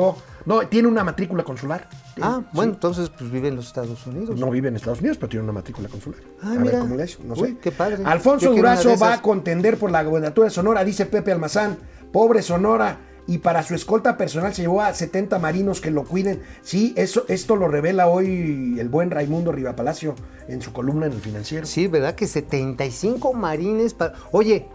[0.47, 1.87] no, tiene una matrícula consular.
[2.23, 2.49] Ah, Sí.
[2.53, 4.39] bueno, entonces pues vive en los Estados Unidos.
[4.39, 6.21] No vive en Estados Unidos, pero tiene una matrícula consular.
[6.43, 6.79] Ah, a ver mira.
[6.81, 7.57] cómo le hace, no Uy, sé.
[7.61, 7.99] qué padre.
[8.05, 11.77] Alfonso Durazo va a contender por la gobernatura de Sonora, dice Pepe Almazán.
[12.13, 12.99] Pobre Sonora.
[13.29, 16.43] Y para su escolta personal se llevó a 70 marinos que lo cuiden.
[16.63, 20.15] Sí, eso, esto lo revela hoy el buen Raimundo Rivapalacio
[20.47, 21.67] en su columna en el financiero.
[21.67, 22.15] Sí, ¿verdad?
[22.15, 24.13] Que 75 marines para...
[24.31, 24.69] Oye,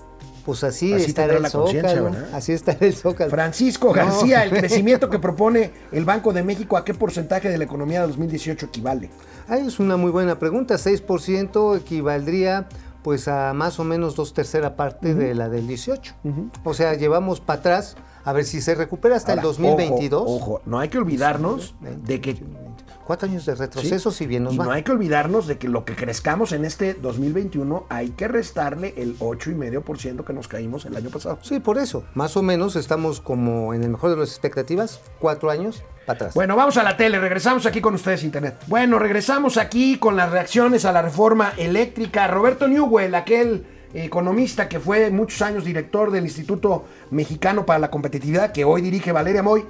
[0.43, 2.11] pues así, Así tendrá el Zócalo.
[2.33, 3.29] Así estará el Zócalo.
[3.29, 3.93] Francisco No.
[3.93, 8.01] García, el crecimiento que propone el Banco de México, ¿a qué porcentaje de la economía
[8.01, 9.09] de 2018 equivale?
[9.47, 10.75] Ay, es una muy buena pregunta.
[10.75, 12.67] 6% equivaldría
[13.03, 16.13] pues a más o menos dos tercera parte de la del 18.
[16.63, 20.21] O sea, llevamos para atrás, a ver si se recupera hasta Ahora, el 2022.
[20.21, 22.43] Ojo, ojo, no hay que olvidarnos de que
[23.11, 24.63] Cuatro años de retroceso, si bien nos y va.
[24.63, 28.93] no hay que olvidarnos de que lo que crezcamos en este 2021 hay que restarle
[28.95, 31.37] el 8,5% que nos caímos el año pasado.
[31.41, 32.05] Sí, por eso.
[32.13, 36.35] Más o menos estamos como en el mejor de las expectativas, cuatro años para atrás.
[36.35, 38.55] Bueno, vamos a la tele, regresamos aquí con ustedes Internet.
[38.67, 42.29] Bueno, regresamos aquí con las reacciones a la reforma eléctrica.
[42.29, 48.53] Roberto Newell, aquel economista que fue muchos años director del Instituto Mexicano para la Competitividad,
[48.53, 49.65] que hoy dirige Valeria Moy,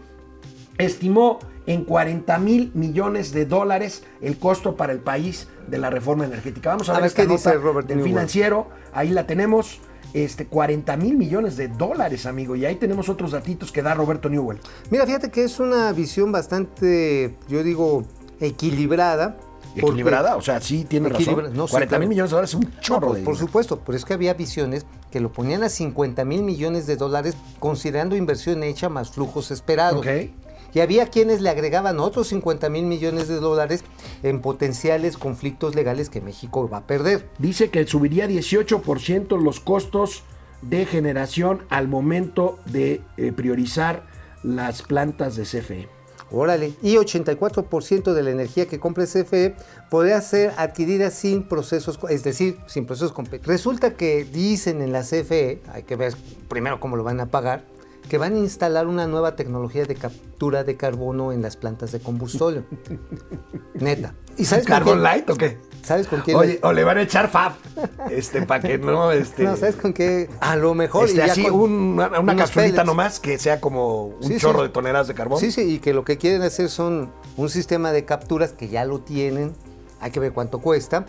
[0.77, 6.25] estimó en 40 mil millones de dólares el costo para el país de la reforma
[6.25, 6.69] energética.
[6.71, 8.67] Vamos a, A ver, ver esta qué dice nota Robert del financiero.
[8.93, 9.79] Ahí la tenemos.
[10.13, 12.57] Este, 40 mil millones de dólares, amigo.
[12.57, 14.59] Y ahí tenemos otros datitos que da Roberto Newell.
[14.89, 18.03] Mira, fíjate que es una visión bastante, yo digo,
[18.41, 19.37] equilibrada.
[19.73, 21.53] Equilibrada, o sea, sí tiene razón.
[21.53, 22.09] no, sí, 40 mil claro.
[22.09, 23.35] millones de dólares es un No, chorro de por dinero.
[23.47, 27.37] supuesto, pero es que había visiones que lo ponían a 50 mil millones de dólares
[27.59, 30.01] considerando inversión hecha más flujos esperados.
[30.05, 30.07] Ok.
[30.73, 33.83] Y había quienes le agregaban otros 50 mil millones de dólares
[34.23, 37.29] en potenciales conflictos legales que México va a perder.
[37.37, 40.23] Dice que subiría 18% los costos
[40.61, 44.03] de generación al momento de eh, priorizar
[44.43, 46.01] las plantas de CFE.
[46.31, 46.73] Órale.
[46.81, 49.55] Y 84% de la energía que compre CFE
[49.89, 53.47] podría ser adquirida sin procesos, es decir, sin procesos competitivos.
[53.47, 56.13] Resulta que dicen en la CFE, hay que ver
[56.47, 57.65] primero cómo lo van a pagar,
[58.11, 62.01] que van a instalar una nueva tecnología de captura de carbono en las plantas de
[62.01, 62.65] combustible.
[63.75, 64.13] Neta.
[64.37, 65.03] ¿Y sabes ¿Carbon quién?
[65.03, 65.57] Light o qué?
[65.81, 66.35] ¿Sabes con quién?
[66.35, 67.53] Oye, o le van a echar FAB,
[68.09, 69.43] este, para que no, este...
[69.45, 70.29] no, ¿sabes con qué?
[70.41, 71.05] A lo mejor.
[71.05, 72.85] este, y ya así, con un- una, una capsulita pellets.
[72.85, 74.39] nomás que sea como un Sí, sí.
[74.41, 75.39] chorro de toneladas de carbón.
[75.39, 78.83] Sí, sí, y que lo que quieren hacer son un sistema de capturas que ya
[78.83, 79.53] lo tienen,
[80.01, 81.05] hay que ver cuánto cuesta,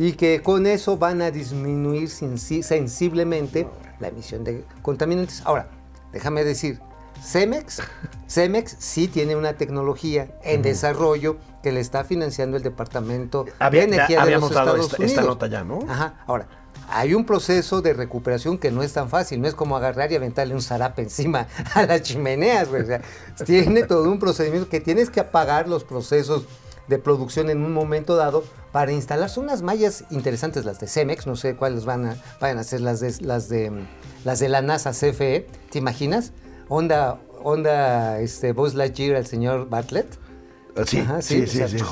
[0.00, 3.68] y que con eso van a disminuir sensi- sensiblemente
[4.00, 5.42] la emisión de contaminantes.
[5.44, 5.68] Ahora,
[6.12, 6.80] déjame decir,
[7.22, 7.82] Cemex,
[8.28, 13.88] Cemex sí tiene una tecnología en desarrollo que le está financiando el Departamento Había- de
[13.88, 15.26] Energía ya de los Estados esta- esta Unidos.
[15.26, 15.80] nota ya, ¿no?
[15.88, 16.46] Ajá, ahora,
[16.88, 20.16] hay un proceso de recuperación que no es tan fácil, no es como agarrar y
[20.16, 23.02] aventarle un zarape encima a las chimeneas, güey, o sea,
[23.44, 26.44] tiene todo un procedimiento que tienes que apagar los procesos
[26.90, 29.30] de producción en un momento dado para instalar.
[29.30, 32.80] Son unas mallas interesantes las de Cemex, no sé cuáles van a, vayan a ser
[32.80, 33.72] las de, las de
[34.24, 36.32] las de la NASA CFE, ¿te imaginas?
[36.68, 40.18] Onda, onda este, Buzz Lightyear al señor Bartlett.
[40.86, 41.84] Sí, Ajá, sí, o sí, sea, sí, sí.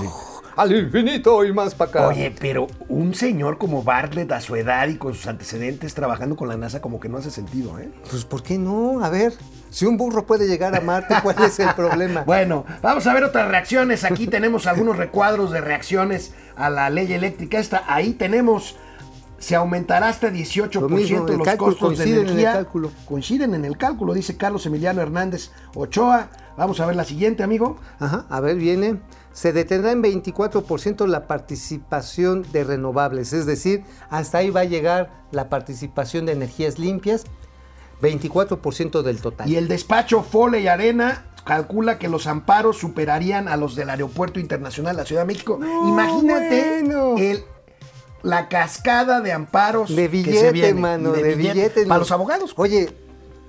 [0.59, 2.09] Al infinito y más para acá.
[2.09, 6.49] Oye, pero un señor como Bartlett a su edad y con sus antecedentes trabajando con
[6.49, 7.93] la NASA como que no hace sentido, ¿eh?
[8.11, 9.05] Pues ¿por qué no?
[9.05, 9.35] A ver,
[9.71, 12.23] si un burro puede llegar a Marte, ¿cuál es el problema?
[12.27, 14.03] Bueno, vamos a ver otras reacciones.
[14.03, 17.61] Aquí tenemos algunos recuadros de reacciones a la ley eléctrica.
[17.61, 18.75] Esta, ahí tenemos
[19.39, 22.53] se aumentará hasta 18% Lo mismo, el los cálculo, costos de coinciden en el energía.
[22.53, 22.91] cálculo.
[23.07, 26.31] Coinciden en el cálculo, dice Carlos Emiliano Hernández Ochoa.
[26.57, 27.79] Vamos a ver la siguiente, amigo.
[28.01, 28.99] Ajá, a ver, viene.
[29.33, 35.11] Se detendrá en 24% la participación de renovables, es decir, hasta ahí va a llegar
[35.31, 37.25] la participación de energías limpias,
[38.03, 39.49] 24% del total.
[39.49, 44.39] Y el despacho Fole y Arena calcula que los amparos superarían a los del Aeropuerto
[44.41, 45.59] Internacional de la Ciudad de México.
[45.63, 47.15] Imagínate bueno.
[47.19, 47.45] el-
[48.23, 50.81] la cascada de amparos de que se billete, viene.
[50.81, 51.87] mano, Y de, billete.
[51.87, 52.53] Para los abogados.
[52.57, 52.91] Oye,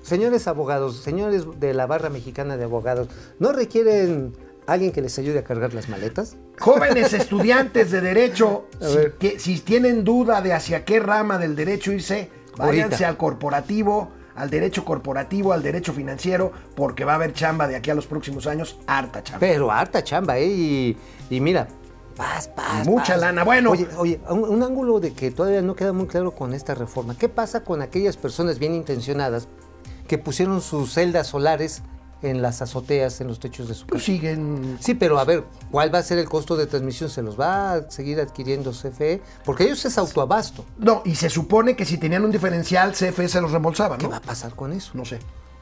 [0.04, 3.08] señores abogados, señores de la barra mexicana de abogados,
[3.40, 4.34] ¿no requieren
[4.74, 6.36] alguien que les ayude a cargar las maletas?
[6.60, 11.92] Jóvenes estudiantes de derecho, si, que- si tienen duda de hacia qué rama del derecho
[11.92, 13.08] irse, váyanse Ahorita.
[13.10, 17.90] al corporativo, al derecho corporativo, al derecho financiero, porque va a haber chamba de aquí
[17.90, 19.40] a los próximos años, harta chamba.
[19.40, 20.48] Pero harta chamba, ¿eh?
[20.48, 20.98] Y,
[21.30, 21.68] y mira,
[22.16, 22.86] paz, paz.
[22.88, 23.22] Mucha paz.
[23.22, 23.44] lana.
[23.44, 23.72] Bueno.
[23.72, 27.18] Oye, oye, un, un ángulo de que todavía no queda muy claro con esta reforma.
[27.18, 29.48] ¿Qué pasa con aquellas personas bien intencionadas
[30.08, 31.82] que pusieron sus celdas solares
[32.22, 34.06] en las azoteas, en los techos de su Pues casa?
[34.12, 37.10] siguen Sí, pero a ver, ¿cuál va a ser el costo de transmisión?
[37.10, 39.22] ¿Se los va a seguir adquiriendo CFE?
[39.46, 40.66] Porque ellos es autoabasto.
[40.78, 44.12] No, y se supone que si tenían un diferencial, CFE se los reembolsaba, ¿Qué ¿no?
[44.12, 44.92] va a pasar con eso?
[44.94, 45.20] No sé.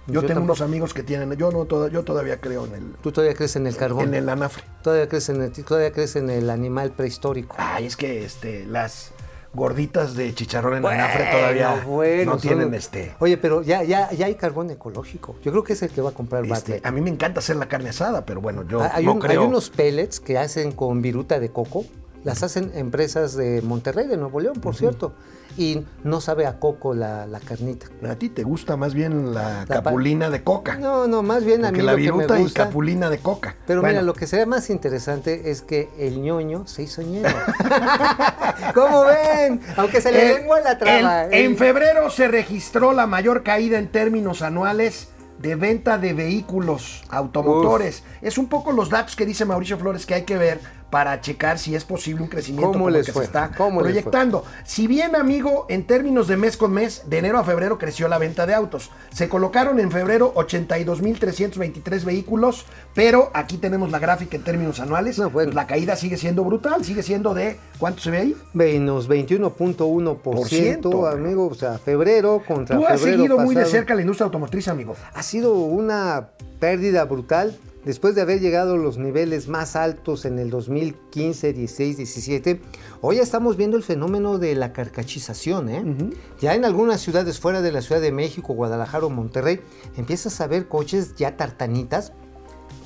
[0.08, 0.44] Yo Yo tengo tampoco.
[0.54, 3.58] unos amigos que tienen, yo no toda- yo todavía creo en el ¿Tú todavía crees
[3.58, 4.06] en el carbón?
[4.06, 4.64] en el anafre.
[4.82, 7.58] ¿Todavía, crees en el, ¿Todavía crees en el animal prehistórico?
[7.60, 9.12] Ay, es que este las
[9.54, 14.12] gorditas de chicharrón en Bueno, anafre todavía bueno, no tienen este, Oye, pero ya, ya,
[14.12, 15.36] ya hay carbón ecológico.
[15.44, 17.56] Yo creo que es el que va a comprar este, a mí me encanta hacer
[17.56, 19.42] la carne asada, pero bueno, yo Ah, hay, no un- creo.
[19.42, 21.86] hay unos pellets que hacen con viruta de coco.
[22.24, 25.14] Las hacen empresas de Monterrey, de Nuevo León, por cierto.
[25.58, 27.88] Y no sabe a coco la, la carnita.
[28.08, 30.76] A ti te gusta más bien la, capulina de coca.
[30.78, 32.66] No, no, más bien a mí la lo que viruta me y gusta...
[32.66, 33.56] capulina de coca.
[33.66, 37.30] Pero Bueno, mira, lo que sería más interesante es que el ñoño se hizo ñero.
[38.74, 39.62] ¿Cómo ven?
[39.78, 41.26] Aunque se le el- lengua la traba.
[41.26, 41.46] el- ¿eh?
[41.46, 48.04] en febrero se registró la mayor caída en términos anuales de venta de vehículos automotores.
[48.22, 51.60] Es un poco los datos que dice Mauricio Flores que hay que ver para checar
[51.60, 53.24] si es posible un crecimiento ¿Cómo como el que fue?
[53.24, 54.46] se está proyectando.
[54.64, 58.18] Si bien, amigo, en términos de mes con mes, de enero a febrero creció la
[58.18, 58.90] venta de autos.
[59.12, 65.18] Se colocaron en febrero 82.323 vehículos, pero aquí tenemos la gráfica en términos anuales.
[65.18, 65.48] No, bueno.
[65.48, 68.36] Pues la caída sigue siendo brutal, sigue siendo de, ¿cuánto se ve ahí?
[68.54, 71.08] Menos 21.1%, Por ciento.
[71.08, 71.48] amigo.
[71.48, 74.96] O sea, febrero contra Tú febrero has seguido muy de cerca la industria automotriz, amigo.
[75.14, 80.40] Ha sido una pérdida brutal después de haber llegado a los niveles más altos en
[80.40, 82.62] el 2015, 16, 17.
[83.00, 85.70] Hoy estamos viendo el fenómeno de la carcachización.
[85.70, 86.12] ¿eh?
[86.42, 89.62] Ya en algunas ciudades fuera de la Ciudad de México, Guadalajara o Monterrey,
[89.96, 92.12] empiezas a ver coches ya tartanitas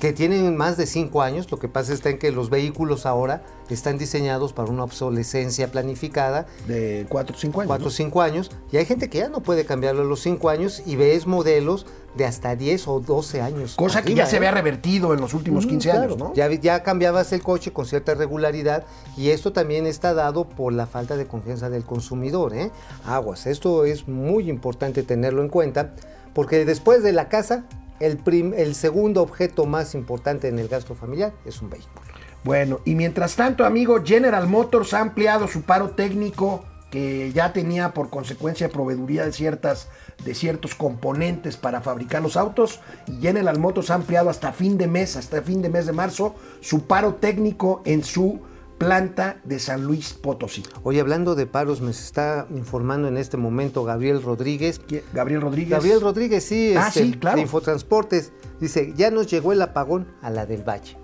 [0.00, 1.50] que tienen más de 5 años.
[1.50, 6.46] Lo que pasa está en que los vehículos ahora están diseñados para una obsolescencia planificada
[6.66, 7.68] De 4 o 5 años.
[7.68, 7.90] 4 o ¿no?
[7.90, 10.96] 5 años, y hay gente que ya no puede cambiarlo a los 5 años y
[10.96, 13.74] ves modelos de hasta 10 o 12 años.
[13.76, 14.40] Cosa que ya se ¿eh?
[14.40, 16.18] vea revertido en los últimos Mm, 15 años.
[16.18, 16.34] ¿no?
[16.34, 18.84] Ya, ya cambiabas el coche con cierta regularidad
[19.16, 22.54] y esto también está dado por la falta de confianza del consumidor.
[22.54, 22.70] ¿eh?
[23.06, 25.94] Aguas, esto es muy importante tenerlo en cuenta
[26.34, 27.64] porque después de la casa,
[28.02, 32.00] el, segundo objeto más importante en el gasto familiar es un vehículo.
[32.44, 37.94] Bueno, y mientras tanto, amigo, General Motors ha ampliado su paro técnico que ya tenía
[37.94, 39.88] por consecuencia proveeduría de ciertas
[40.24, 44.86] de ciertos componentes para fabricar los autos y General Motors ha ampliado hasta fin de
[44.86, 48.40] mes, hasta fin de mes de marzo, su paro técnico en su
[48.86, 50.62] planta de San Luis Potosí.
[50.82, 55.70] Oye, hablando de paros, me está informando en este momento Gabriel Rodríguez ¿Qui- Gabriel Rodríguez.
[55.70, 57.36] Gabriel Rodríguez, sí, Ah, este, sí, claro.
[57.36, 60.96] de Infotransportes, dice, ya nos llegó el apagón a la del Valle.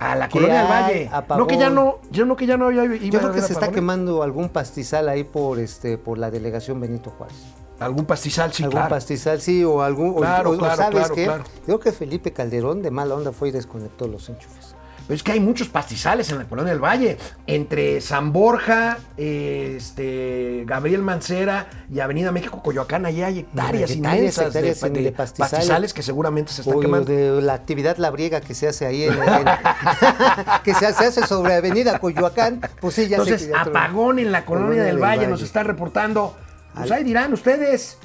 [0.00, 1.10] A la colonia del Valle.
[1.12, 1.38] apagón.
[1.42, 3.46] No que ya no, yo no que ya no había iba Yo creo que se
[3.52, 3.74] está apagones.
[3.76, 7.36] quemando algún pastizal ahí por este por la delegación Benito Juárez.
[7.80, 8.90] Algún pastizal, sí, algún claro.
[8.90, 10.10] pastizal, sí, o algún.
[10.10, 11.44] o- Claro, o, o claro, ¿sabes claro.
[11.60, 14.73] Yo creo que Felipe Calderón de mala onda fue y desconectó los enchufes.
[15.06, 17.18] Pero es que hay muchos pastizales en la colonia del Valle.
[17.46, 24.46] Entre San Borja, este, Gabriel Mancera y Avenida México Coyoacán, allá hay hectáreas Hectáreas, inmensas
[24.46, 25.52] hectáreas de, de de pastizales.
[25.56, 25.94] pastizales.
[25.94, 27.12] que seguramente se están quemando.
[27.12, 29.20] de la actividad labriega que se hace ahí en, en-
[30.64, 34.54] que se, hace sobre Avenida Coyoacán, pues sí, ya sé Entonces, apagón en la colonia
[34.64, 35.30] Colonia del del Valle, Valle.
[35.30, 36.34] nos están reportando.
[36.74, 37.98] Pues Al- ahí dirán ustedes.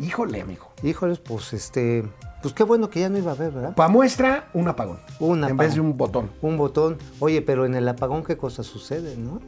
[0.00, 0.72] Híjole, amigo.
[0.82, 2.04] Híjoles, pues este,
[2.44, 3.74] pues qué bueno que ya no iba a haber, ¿verdad?
[3.74, 4.98] Pa' muestra, un apagón.
[5.18, 5.56] Un En apagón.
[5.56, 6.30] vez de un botón.
[6.42, 6.98] Un botón.
[7.18, 9.40] Oye, pero en el apagón, ¿qué cosa sucede, no?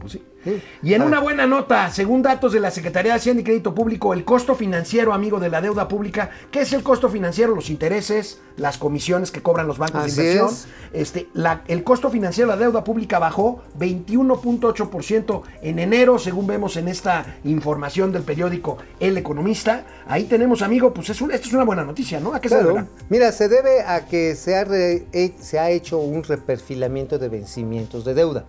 [0.00, 0.22] Pues sí.
[0.42, 0.62] Sí.
[0.82, 1.04] Y en Ah.
[1.04, 4.54] una buena nota, según datos de la Secretaría de Hacienda y Crédito Público, el costo
[4.54, 7.54] financiero, amigo, de la deuda pública, ¿qué es el costo financiero?
[7.54, 10.48] Los intereses, las comisiones que cobran los bancos Así de inversión.
[10.48, 10.66] es.
[10.94, 16.76] Este, la- el costo financiero de la deuda pública bajó 21.8% en enero, según vemos
[16.78, 19.84] en esta información del periódico El Economista.
[20.06, 22.32] Ahí tenemos, amigo, pues es un- esto es una buena noticia, ¿no?
[22.34, 22.74] ¿A qué se Claro.
[22.74, 22.86] debe?
[23.10, 25.04] Mira, se debe a que se ha, re-
[25.40, 28.44] se ha hecho un reperfilamiento de vencimientos de deuda.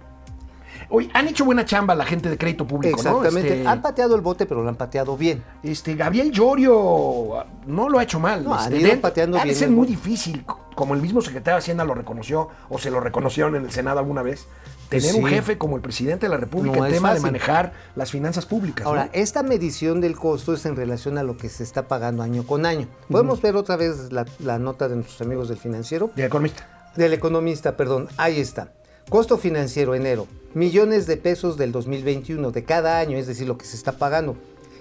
[0.91, 3.49] Oye, han hecho buena chamba la gente de crédito público, Exactamente.
[3.49, 3.56] ¿no?
[3.56, 5.43] Este, Han pateado el bote, pero lo han pateado bien.
[5.63, 8.43] Este, Gabriel Llorio no lo ha hecho mal.
[8.43, 9.91] No, han Este, ido dentro- pateando ha de bien ser muy bote.
[9.91, 13.71] difícil, como el mismo secretario de Hacienda lo reconoció, o se lo reconocieron en el
[13.71, 14.47] Senado alguna vez,
[14.89, 15.17] tener Sí.
[15.19, 18.45] un jefe como el presidente de la República No en tema de manejar las finanzas
[18.45, 18.86] públicas.
[18.86, 19.10] Ahora, ¿no?
[19.13, 22.65] esta medición del costo es en relación a lo que se está pagando año con
[22.65, 22.88] año.
[23.10, 26.12] Podemos ver otra vez la, la nota de nuestros amigos del financiero.
[26.17, 26.67] De economista.
[26.97, 28.10] Del economista, perdón.
[28.17, 28.73] Ahí está.
[29.09, 30.27] Costo financiero enero.
[30.53, 34.35] Millones de pesos del 2021, de cada año, es decir, lo que se está pagando.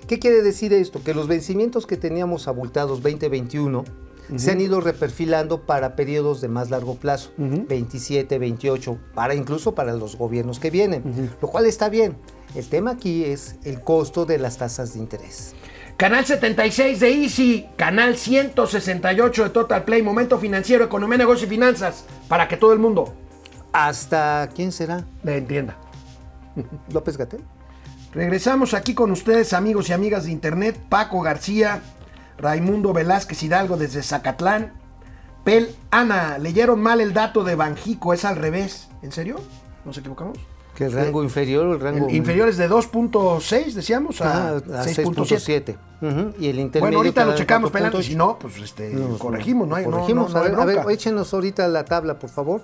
[0.06, 1.02] ¿Qué quiere decir esto?
[1.02, 3.84] Que los vencimientos que teníamos abultados 2021
[4.36, 9.92] se han ido reperfilando para periodos de más largo plazo, 27, 28, para incluso para
[9.92, 12.16] los gobiernos que vienen, lo cual está bien.
[12.54, 15.54] El tema aquí es el costo de las tasas de interés.
[15.96, 22.04] Canal 76 de Easy, canal 168 de Total Play, Momento Financiero, Economía, Negocio y Finanzas,
[22.28, 23.12] para que todo el mundo
[23.72, 25.04] ¿Hasta quién será?
[25.22, 25.76] le entienda.
[26.92, 27.40] ¿López Gatel?
[28.12, 30.78] Regresamos aquí con ustedes, amigos y amigas de Internet.
[30.88, 31.80] Paco García,
[32.38, 34.72] Raimundo Velázquez Hidalgo desde Zacatlán.
[35.44, 38.88] Pel, Ana, leyeron mal el dato de Banjico, es al revés.
[39.02, 39.36] ¿En serio?
[39.84, 40.38] ¿Nos equivocamos?
[40.74, 44.56] ¿Que el rango inferior o el rango El inferior es de 2.6, decíamos, Ah, a,
[44.56, 45.76] a 6.7.
[45.76, 45.76] 6.7.
[46.02, 46.80] Ujú, Y el intermedio.
[46.80, 47.72] Bueno, ahorita lo checamos, 4.8.
[47.72, 50.32] Pelán, y si no, pues este, Nos- corregimos, no hay, corregimos.
[50.32, 52.62] no- no a, hay ver, a échenos ahorita la tabla, por favor.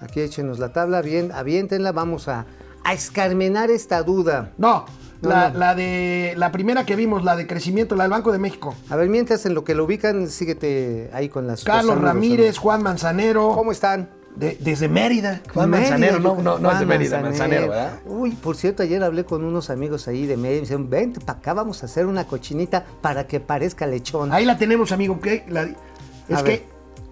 [0.00, 2.46] Aquí échenos la tabla, bien, aviéntenla, vamos a,
[2.84, 4.52] a escarmenar esta duda.
[4.58, 4.84] No,
[5.22, 5.58] No, la, no.
[5.58, 8.74] la de la primera que vimos, la de crecimiento, la del Banco de México.
[8.88, 12.62] A ver, mientras en lo que lo ubican, síguete ahí con las Carlos Ramírez, ¿no?
[12.62, 13.52] Juan Manzanero.
[13.54, 14.08] ¿Cómo están?
[14.36, 15.40] de- desde Mérida.
[15.52, 17.98] Juan Mérida, Manzanero, no, yo- no, no es de Mérida, Manzanero, ¿verdad?
[18.06, 21.20] Uy, por cierto, ayer hablé con unos amigos ahí de Mérida y me dijeron, vente
[21.20, 24.32] para acá, vamos a hacer una cochinita para que parezca lechón.
[24.32, 25.14] Ahí la tenemos, amigo.
[25.14, 25.26] ¿ok?
[25.48, 26.64] La- es A que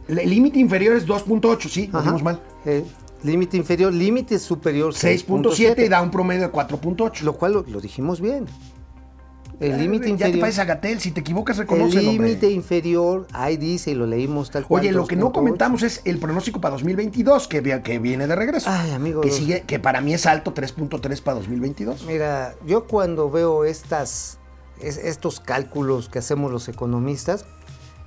[0.06, 2.06] el límite inferior es 2.8, sí, lo Ajá.
[2.06, 2.40] dimos mal.
[2.68, 2.84] Eh,
[3.22, 7.22] límite inferior, límite superior 6.7 y da un promedio de 4.8.
[7.22, 8.46] Lo cual lo, lo dijimos bien.
[9.60, 10.40] El límite Ya te inferior.
[10.40, 12.28] parece a Gatel, si te equivocas, El reconócelo, hombre.
[12.28, 14.82] límite inferior, ahí dice y lo leímos tal cual.
[14.82, 15.32] Oye, lo que no 2.8.
[15.32, 18.70] comentamos es el pronóstico para 2022, que, que viene de regreso.
[18.70, 22.04] Ay, amigo, Que, sigue, que para mí es alto, 3.3 para 2022.
[22.06, 24.38] Mira, yo cuando veo estas,
[24.80, 27.44] es- estos cálculos que hacemos los economistas,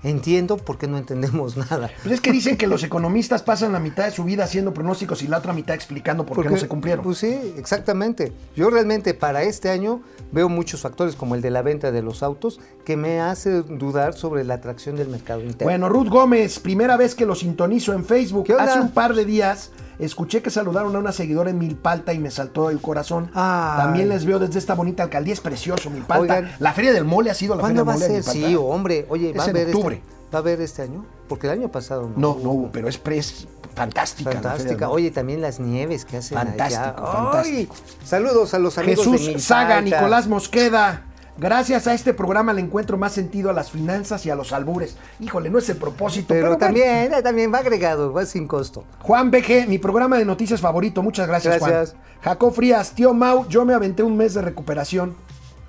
[0.03, 1.91] entiendo por qué no entendemos nada.
[2.01, 5.21] Pues es que dicen que los economistas pasan la mitad de su vida haciendo pronósticos
[5.23, 7.03] y la otra mitad explicando por qué no se cumplieron.
[7.03, 8.33] Pues sí, exactamente.
[8.55, 12.23] Yo realmente para este año veo muchos factores como el de la venta de los
[12.23, 15.65] autos que me hace dudar sobre la atracción del mercado interno.
[15.65, 18.51] Bueno, Ruth Gómez, primera vez que lo sintonizo en Facebook.
[18.59, 19.71] Hace un par de días
[20.05, 23.29] escuché que saludaron a una seguidora en Milpalta y me saltó el corazón.
[23.33, 26.35] También les veo desde esta bonita alcaldía, es precioso Milpalta.
[26.39, 26.51] Oigan.
[26.59, 28.21] la Feria del Mole ha sido la Feria ¿Cuándo del Mole.
[28.21, 28.23] de.
[28.23, 29.05] Sí, hombre.
[29.09, 29.95] Oye, Es ¿va a en haber octubre.
[29.97, 31.05] este, ¿Va a haber este año?
[31.27, 32.17] Porque el año pasado no.
[32.17, 34.31] No, no hubo, pero es, es fantástica.
[34.31, 34.89] Fantástica.
[34.89, 36.93] Oye, también las nieves que hacen Fantástico, allá.
[36.93, 37.75] fantástico.
[37.77, 39.43] Ay, Saludos a los amigos de Jesús.
[39.43, 41.03] Saga, Nicolás Mosqueda.
[41.37, 44.97] Gracias a este programa le encuentro más sentido a las finanzas y a los albures.
[45.19, 48.83] Híjole, no es el propósito, pero, también, eh, también va agregado, va sin costo.
[48.99, 51.01] Juan BG, mi programa de noticias favorito.
[51.01, 51.91] Muchas gracias, Gracias.
[51.91, 52.03] Juan.
[52.21, 55.15] Jacob Frías, tío Mau, yo me aventé un mes de recuperación.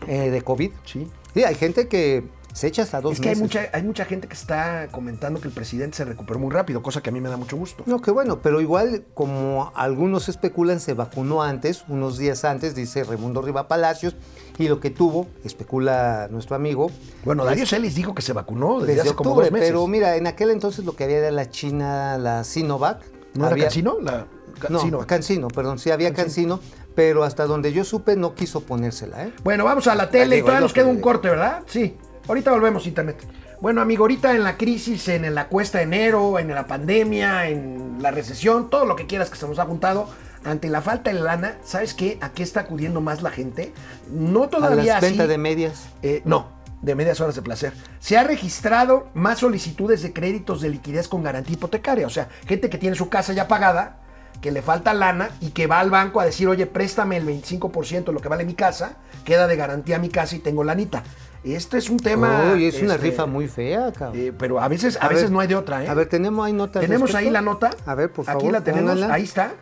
[0.06, 0.70] Eh, de COVID.
[0.84, 1.08] Sí.
[1.34, 3.42] Sí, hay gente que se echa hasta dos Es que hay meses.
[3.42, 7.02] mucha, hay mucha gente que está comentando que el presidente se recuperó muy rápido, cosa
[7.02, 7.82] que a mí me da mucho gusto.
[7.86, 13.04] No, qué bueno, pero igual como algunos especulan, se vacunó antes, unos días antes, dice
[13.04, 14.16] Raimundo Riva Palacios,
[14.58, 16.90] y lo que tuvo, especula nuestro amigo,
[17.24, 19.68] Bueno, Darío Celis dijo que se vacunó desde, desde hace como octubre, dos meses.
[19.68, 23.02] pero mira, en aquel entonces lo que había era la China, la Sinovac.
[23.34, 23.96] ¿No era Había- Cancino?
[24.02, 24.26] La,
[24.68, 25.06] No, Cancino.
[25.06, 26.60] Cancino, perdón, sí había Cancino,
[26.94, 29.32] pero hasta donde yo supe no quiso ponérsela, ¿eh?
[29.42, 31.62] Bueno, vamos a la tele y todavía nos queda que- un corte, ¿verdad?
[31.66, 31.96] Sí.
[32.28, 33.16] Ahorita volvemos, internet.
[33.60, 37.98] Bueno, amigo, ahorita en la crisis, en la cuesta de enero, en la pandemia, en
[38.00, 40.08] la recesión, todo lo que quieras que se nos ha juntado,
[40.44, 42.18] ante la falta de lana, ¿sabes qué?
[42.20, 43.72] ¿A qué está acudiendo más la gente?
[44.10, 45.06] No A todavía las así.
[45.06, 45.88] ventas de medias.
[46.02, 46.48] Eh, no,
[46.80, 47.72] de medias horas de placer.
[48.00, 52.06] Se ha registrado más solicitudes de créditos de liquidez con garantía hipotecaria.
[52.06, 53.98] O sea, gente que tiene su casa ya pagada,
[54.40, 58.06] que le falta lana y que va al banco a decir, oye, préstame el 25%
[58.06, 61.04] de lo que vale mi casa, queda de garantía mi casa y tengo lanita.
[61.44, 62.52] Este es un tema...
[62.54, 64.20] Uy, es una este, rifa muy fea, cabrón.
[64.20, 65.88] eh, pero a veces, a, A veces ver, no hay de otra, ¿eh?
[65.88, 66.80] A ver, tenemos ahí nota.
[66.80, 67.26] Tenemos respecto?
[67.26, 67.70] ahí la nota.
[67.84, 68.42] A ver, por favor.
[68.42, 69.52] Aquí la tenemos, ahí está.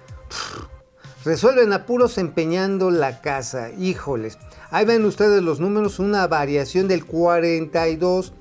[1.24, 3.70] Resuelven apuros empeñando la casa.
[3.70, 4.38] Híjoles.
[4.70, 8.32] Ahí ven ustedes los números, una variación del 42%.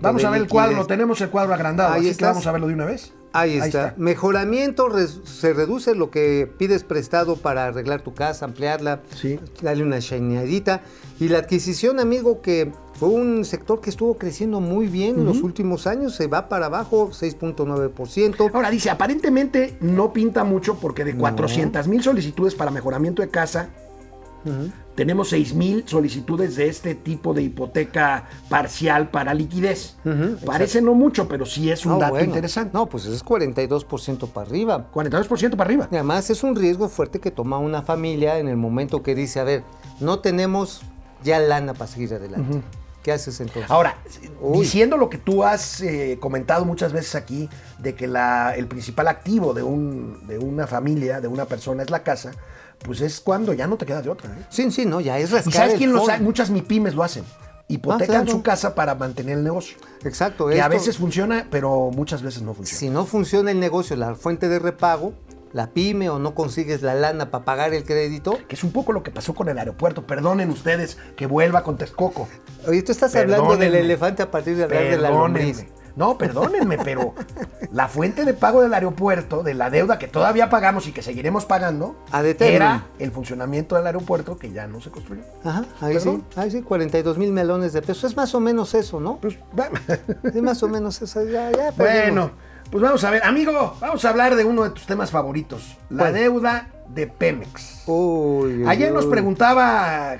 [0.00, 2.68] Vamos a ver el cuadro, tenemos el cuadro agrandado, Ahí así que vamos a verlo
[2.68, 3.12] de una vez.
[3.32, 3.94] Ahí está.
[3.96, 4.88] Mejoramiento,
[5.24, 9.38] se reduce lo que pides prestado para arreglar tu casa, ampliarla, Sí.
[9.62, 10.82] darle una shineadita.
[11.20, 15.42] Y la adquisición, amigo, que fue un sector que estuvo creciendo muy bien en los
[15.42, 18.50] últimos años, se va para abajo, 6.9%.
[18.52, 23.70] Ahora dice, aparentemente no pinta mucho porque de 400 mil solicitudes para mejoramiento de casa,
[25.00, 29.96] tenemos 6 mil solicitudes de este tipo de hipoteca parcial para liquidez.
[30.44, 32.26] Parece no mucho, pero sí es un No, dato bueno.
[32.26, 32.72] interesante.
[32.74, 34.90] No, pues es 42% para arriba.
[34.92, 35.88] 42% para arriba.
[35.90, 39.40] Y además es un riesgo fuerte que toma una familia en el momento que dice,
[39.40, 39.64] a ver,
[40.00, 40.82] no tenemos
[41.24, 42.60] ya lana para seguir adelante.
[43.02, 43.70] ¿Qué haces entonces?
[43.70, 43.96] Ahora,
[44.42, 44.58] Uy.
[44.58, 47.48] diciendo lo que tú has eh, comentado muchas veces aquí,
[47.78, 51.88] de que la- el principal activo de, un, de una familia, de una persona, es
[51.88, 52.32] la casa,
[52.84, 54.30] pues es cuando ya no te queda de otra.
[54.30, 54.44] ¿eh?
[54.48, 56.20] sí, sí, no, ya es rascar ¿Y sabes quién lo sabe?
[56.22, 57.24] Muchas MIPIMES lo hacen.
[57.68, 58.30] Hipotecan Ah, claro.
[58.32, 59.76] su casa para mantener el negocio.
[60.04, 60.48] Exacto.
[60.48, 62.78] Que a veces funciona, pero muchas veces no funciona.
[62.80, 65.12] Si no funciona el negocio, la fuente de repago,
[65.52, 68.92] la pyme o no consigues la lana para pagar el crédito, Que es un poco
[68.92, 70.04] lo que pasó con el aeropuerto.
[70.04, 72.26] Perdonen ustedes que vuelva con Texcoco.
[72.66, 75.64] oye, tú estás hablando del elefante a partir de hablar de la lombriz.
[76.00, 77.12] No, perdónenme, pero
[77.72, 81.44] la fuente de pago del aeropuerto, de la deuda que todavía pagamos y que seguiremos
[81.44, 81.94] pagando,
[82.38, 85.20] era el funcionamiento del aeropuerto que ya no se construyó.
[85.44, 86.24] Ajá, ahí Perdón.
[86.30, 88.04] sí, ahí sí, 42 mil melones de pesos.
[88.12, 89.18] Es más o menos eso, ¿no?
[89.18, 89.36] Pues,
[90.24, 91.22] Es más o menos eso.
[91.22, 92.30] Ya, ya bueno,
[92.70, 93.22] pues vamos a ver.
[93.22, 97.82] Amigo, vamos a hablar de uno de tus temas favoritos, la deuda de Pemex.
[97.86, 100.16] Uy, uy, Ayer nos preguntaba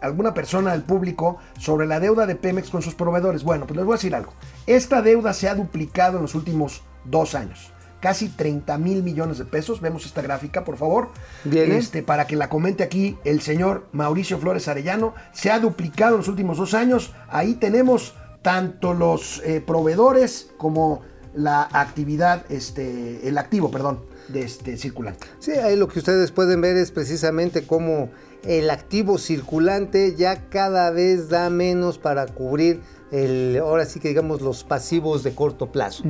[0.00, 3.42] alguna persona del público sobre la deuda de Pemex con sus proveedores.
[3.42, 4.32] Bueno, pues les voy a decir algo.
[4.66, 7.72] Esta deuda se ha duplicado en los últimos dos años.
[8.00, 9.80] Casi 30 mil millones de pesos.
[9.80, 11.08] Vemos esta gráfica, por favor.
[11.44, 11.76] Bien, ¿eh?
[11.76, 15.14] Este, para que la comente aquí el señor Mauricio Flores Arellano.
[15.32, 17.12] Se ha duplicado en los últimos dos años.
[17.28, 21.02] Ahí tenemos tanto los eh, proveedores como
[21.34, 25.26] la actividad, este, el activo, perdón, de este circulante.
[25.38, 28.10] Sí, ahí lo que ustedes pueden ver es precisamente cómo
[28.44, 32.80] el activo circulante ya cada vez da menos para cubrir
[33.10, 36.04] el, ahora sí que digamos los pasivos de corto plazo.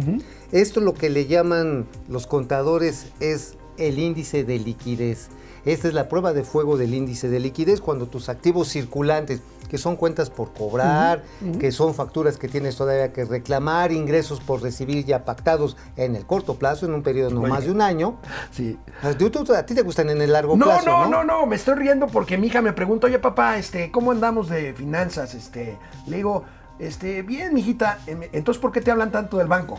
[0.53, 5.28] Esto lo que le llaman los contadores es el índice de liquidez.
[5.64, 9.78] Esta es la prueba de fuego del índice de liquidez cuando tus activos circulantes, que
[9.78, 11.22] son cuentas por cobrar,
[11.61, 16.26] que son facturas que tienes todavía que reclamar, ingresos por recibir ya pactados en el
[16.26, 17.50] corto plazo, en un periodo no Oye.
[17.50, 18.16] más de un año,
[18.50, 18.76] Sí.
[19.18, 21.11] Tú- a ti te gustan en el largo No, plazo, no, ¿no?
[21.22, 24.48] no, no, me estoy riendo porque mi hija me pregunta, oye papá, este, ¿cómo andamos
[24.48, 25.34] de finanzas?
[25.34, 25.76] Este,
[26.08, 26.44] le digo,
[26.80, 29.78] este, bien, mijita, em, entonces ¿por qué te hablan tanto del banco?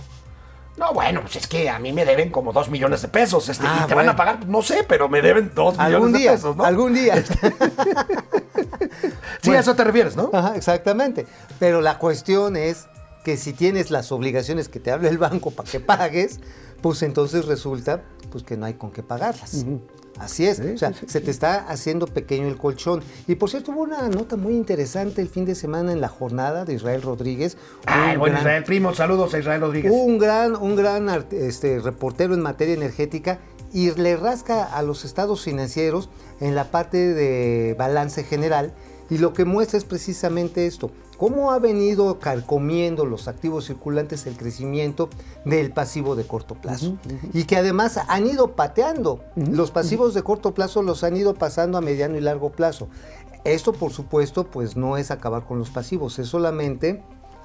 [0.81, 3.65] No, bueno, pues es que a mí me deben como dos millones de pesos, este,
[3.67, 4.07] Ah, y te bueno.
[4.07, 6.65] van a pagar, no sé, pero me deben dos millones día, de pesos, ¿no?
[6.65, 7.23] algún día.
[9.41, 10.29] Sí, a eso te refieres, ¿no?
[10.33, 11.25] Ajá, exactamente.
[11.59, 12.87] Pero la cuestión es
[13.23, 16.39] que si tienes las obligaciones que te habla el banco para que pagues,
[16.81, 18.01] pues entonces resulta
[18.31, 19.65] pues que no hay con qué pagarlas.
[20.19, 23.01] Así es, o sea, sí, sí, se te está haciendo pequeño el colchón.
[23.27, 26.63] Y por cierto, hubo una nota muy interesante el fin de semana en la jornada
[26.63, 27.57] de Israel Rodríguez.
[27.85, 29.91] Ay, un bueno, gran- Israel, primo, saludos a Israel Rodríguez.
[29.93, 33.39] un gran, un gran este, reportero en materia energética
[33.73, 36.09] y le rasca a los estados financieros
[36.39, 38.73] en la parte de balance general
[39.09, 40.91] y lo que muestra es precisamente esto,
[41.21, 45.07] cómo ha venido carcomiendo los activos circulantes el crecimiento
[45.45, 46.97] del pasivo de corto plazo
[47.31, 51.77] y que además han ido pateando, los pasivos de corto plazo los han ido pasando
[51.77, 52.87] a mediano y largo plazo.
[53.43, 57.03] Esto por supuesto pues no es acabar con los pasivos, es solamente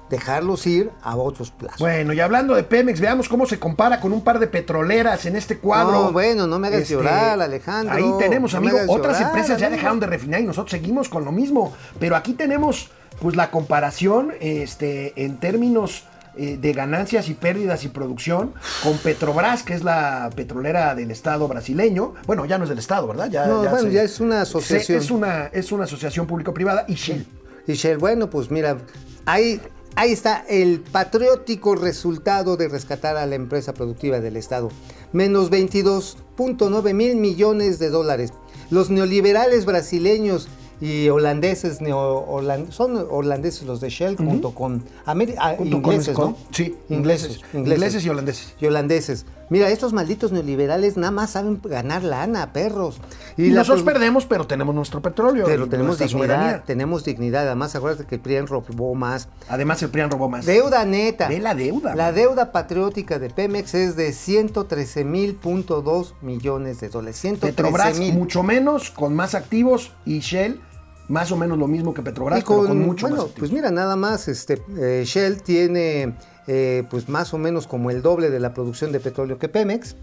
[0.09, 1.79] dejarlos ir a otros plazos.
[1.79, 5.35] Bueno, y hablando de Pemex, veamos cómo se compara con un par de petroleras en
[5.35, 5.91] este cuadro.
[6.05, 7.93] No, bueno, no me hagas llorar, Alejandro.
[7.93, 9.77] Ahí tenemos, No amigo, otras llorar, empresas ya amigo.
[9.77, 11.73] dejaron de refinar y nosotros seguimos con lo mismo.
[11.99, 12.89] Pero aquí tenemos,
[13.19, 16.03] pues, la comparación este, en términos
[16.39, 18.53] eh, de ganancias y pérdidas y producción
[18.83, 22.13] con Petrobras, que es la petrolera del Estado brasileño.
[22.27, 23.29] Bueno, ya no es del Estado, ¿verdad?
[23.31, 24.99] Ya, No, bueno, se- ya es una se- asociación.
[24.99, 27.25] es, una, es una asociación público-privada y Shell.
[27.65, 28.77] Y Shell, bueno, pues mira,
[29.25, 29.59] ahí,
[29.95, 34.69] ahí está el patriótico resultado de rescatar a la empresa productiva del Estado.
[35.13, 38.31] Menos 22.9 mil millones de dólares.
[38.69, 40.47] Los neoliberales brasileños
[40.79, 45.93] y holandeses, neo- holan- son holandeses los de Shell junto con Ameri- ah, Junto con-
[45.93, 46.37] ingleses, con- ¿no?
[46.51, 47.77] sí, ingleses, ingleses.
[47.77, 48.53] Ingleses y holandeses.
[48.59, 49.25] y holandeses.
[49.49, 52.99] Mira, estos malditos neoliberales nada más saben ganar lana, perros.
[53.37, 55.45] Y, la nosotros perdemos, pero tenemos nuestro petróleo.
[55.45, 56.63] Pero y tenemos dignidad, soberanía.
[56.65, 57.45] tenemos dignidad.
[57.47, 59.29] Además, acuérdate que el PRI robó más.
[59.47, 60.45] Además, el PRIAN robó más.
[60.45, 61.29] Deuda neta.
[61.29, 66.81] Ve la deuda, La deuda patriótica de Pemex es de 113 mil punto dos millones
[66.81, 67.15] de dólares.
[67.17, 68.13] 113 Petrobras mil.
[68.15, 70.59] mucho menos, con más activos, y Shell
[71.07, 73.71] más o menos lo mismo que Petrobras, Y pero con mucho bueno, más pues mira,
[73.71, 76.15] nada más, este, eh, Shell tiene
[76.47, 79.95] eh, pues más o menos como el doble de la producción de petróleo que Pemex.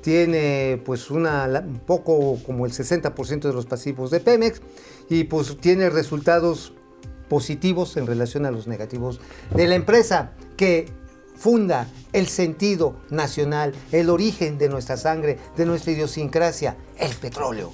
[0.00, 4.62] Tiene pues una, un poco como el 60% de los pasivos de Pemex.
[5.10, 6.72] Y pues tiene resultados
[7.28, 9.20] positivos en relación a los negativos
[9.54, 10.86] de la empresa que
[11.36, 17.72] funda el sentido nacional, el origen de nuestra sangre, de nuestra idiosincrasia, el petróleo.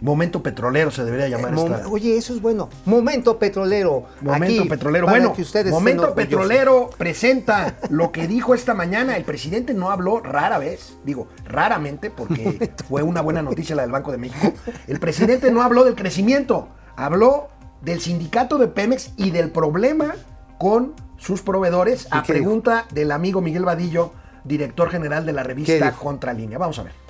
[0.00, 1.88] Momento petrolero se debería llamar esta.
[1.88, 2.68] Oye, eso es bueno.
[2.84, 4.04] Momento petrolero.
[4.20, 5.08] Momento Aquí, petrolero.
[5.08, 9.16] Bueno, que ustedes estén Momento petrolero presenta lo que dijo esta mañana.
[9.16, 13.90] El presidente no habló rara vez, digo, raramente, porque fue una buena noticia la del
[13.90, 14.52] Banco de México.
[14.86, 17.48] El presidente no habló del crecimiento, habló
[17.82, 20.14] del sindicato de Pemex y del problema
[20.58, 22.26] con sus proveedores, a dijo?
[22.26, 24.12] pregunta del amigo Miguel Vadillo,
[24.44, 25.92] director general de la ¿Qué revista?
[25.92, 26.58] Contralínea.
[26.58, 27.07] Vamos a ver.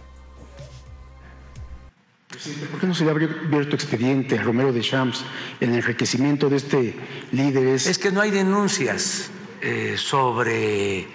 [2.38, 5.24] Presidente, ¿por qué no se le abrió abierto expediente a Romero de Champs
[5.58, 6.94] el enriquecimiento de este
[7.32, 7.66] líder?
[7.66, 9.30] Es, que no hay denuncias
[9.60, 11.08] eh, sobre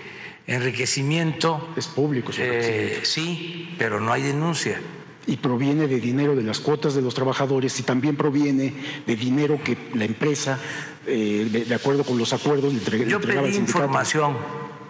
[0.48, 1.74] enriquecimiento.
[1.78, 4.82] es público, señor Eh, sí, pero no hay denuncia.
[5.26, 8.74] Y proviene de dinero de las cuotas de los trabajadores y también proviene
[9.08, 10.60] de dinero que la empresa,
[11.08, 14.38] eh, de, de acuerdo con los acuerdos, le entrega- le Yo entregaba pedí al información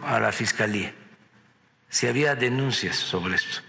[0.03, 0.93] a la fiscalía
[1.89, 3.61] si había denuncias sobre esto.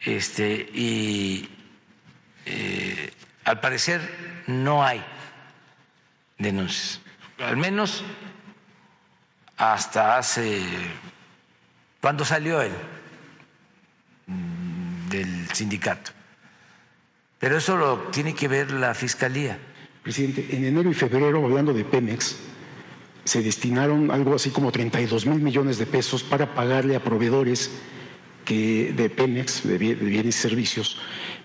[0.00, 1.48] Este, y
[2.46, 3.12] eh,
[3.44, 4.00] al parecer
[4.46, 5.04] no hay
[6.38, 7.00] denuncias.
[7.38, 8.02] Al menos
[9.56, 10.62] hasta hace.
[12.00, 12.72] ¿Cuándo salió él?
[15.10, 16.12] Del sindicato.
[17.38, 19.58] Pero eso lo tiene que ver la fiscalía.
[20.02, 22.36] Presidente, en enero y febrero, hablando de Pemex,
[23.24, 27.70] se destinaron algo así como 32 mil millones de pesos para pagarle a proveedores
[28.50, 30.96] que, de Pemex, de, bie- de bienes y servicios,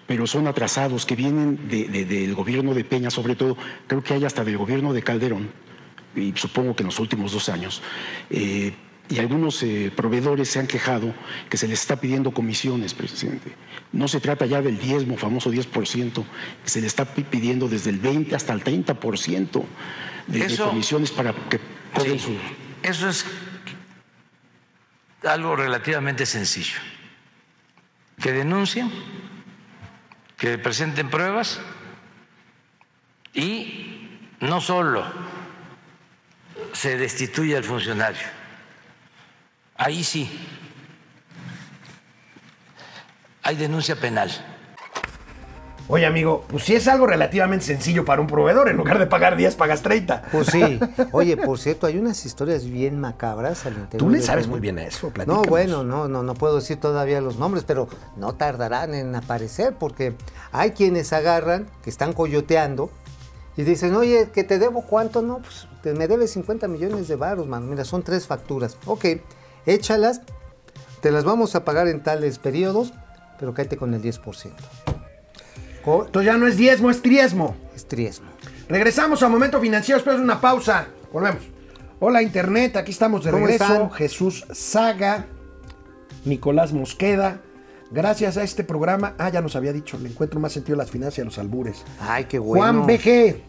[0.08, 4.16] pero son atrasados, que vienen de- de- del gobierno de Peña, sobre todo, creo que
[4.16, 5.51] hay hasta del gobierno de Calderón,
[6.16, 7.84] y supongo que en los últimos dos años.
[8.32, 8.74] eh,
[9.08, 11.14] y algunos eh, proveedores se han quejado
[11.47, 13.51] que se les está pidiendo comisiones, presidente.
[13.91, 16.24] No se trata ya del diezmo, famoso 10%,
[16.64, 19.64] que se le está pi- pidiendo desde el 20 hasta el 30%
[20.26, 21.60] de, de Eso- comisiones para que
[21.93, 22.32] cobren Sí, su...
[22.82, 23.26] Eso es
[25.24, 26.80] algo relativamente sencillo.
[28.20, 28.91] Que denuncien,
[30.38, 31.59] que presenten pruebas
[33.34, 34.09] y
[34.39, 35.05] no solo
[36.74, 38.28] se destituye al funcionario,
[39.76, 40.30] ahí sí
[43.45, 44.32] hay denuncia penal.
[45.88, 49.36] Oye, amigo, pues si es algo relativamente sencillo para un proveedor, en lugar de pagar
[49.38, 50.24] 10, pagas 30.
[50.32, 50.80] Pues sí.
[51.12, 54.00] Oye, por cierto, hay unas historias bien macabras al interior.
[54.00, 55.48] Tú le sabes muy bien a eso, No, platícanos.
[55.48, 60.16] bueno, no, no, no puedo decir todavía los nombres, pero no tardarán en aparecer porque
[60.52, 62.90] hay quienes agarran, que están coyoteando
[63.56, 67.16] y dicen, oye, que te debo cuánto, no, pues te- me debes 50 millones de
[67.16, 67.68] baros, mano.
[67.68, 68.76] Mira, son tres facturas.
[68.88, 69.06] Ok,
[69.68, 70.22] échalas,
[71.02, 72.92] te las vamos a pagar en tales periodos,
[73.40, 74.52] pero cállate con el 10%.
[75.86, 77.56] Entonces ya no es diezmo, es triesmo.
[77.76, 78.28] Es triesmo.
[78.68, 80.88] Regresamos a Momento Financiero, después de una pausa.
[81.14, 81.44] Volvemos.
[82.00, 83.72] Hola Internet, aquí estamos de ¿Cómo regreso.
[83.72, 83.92] están?
[83.92, 85.28] Jesús Saga,
[86.26, 87.42] Nicolás Mosqueda.
[87.92, 90.92] Gracias a este programa, ah, ya nos había dicho, le encuentro más sentido a las
[90.92, 91.86] finanzas y a los albures.
[92.00, 92.64] Ay, qué bueno.
[92.64, 93.42] Juan BG,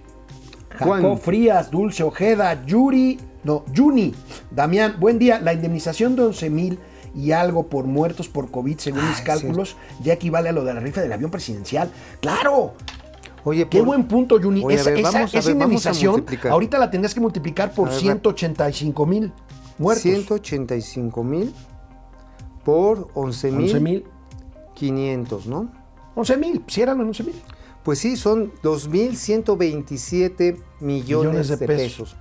[0.79, 1.03] Juan.
[1.03, 4.15] Jacob Frías, Dulce Ojeda, Yuri, no, Juni,
[4.51, 5.41] Damián, buen día.
[5.41, 6.79] La indemnización de 11 mil
[7.17, 10.75] y algo por muertos por COVID, según Ah, mis cálculos, ya equivale a lo de
[10.75, 11.91] la rifa del avión presidencial.
[12.21, 12.75] ¡Claro!
[13.45, 14.63] Oye, Qué por- buen punto, Juni.
[14.65, 19.07] Oye, esa ver, esa- esa ver, indemnización, ahorita la tendrías que multiplicar por ver, 185
[19.07, 19.33] mil
[19.79, 20.03] muertos.
[20.03, 21.55] 185 mil
[22.65, 24.05] por 11 11 mil mil.
[24.75, 25.71] 500, ¿no?
[26.17, 27.35] 11 mil, si eran 11 mil.
[27.85, 32.11] Pues sí, son 2.127 millones, Millones de de, pesos.
[32.11, 32.17] pesos.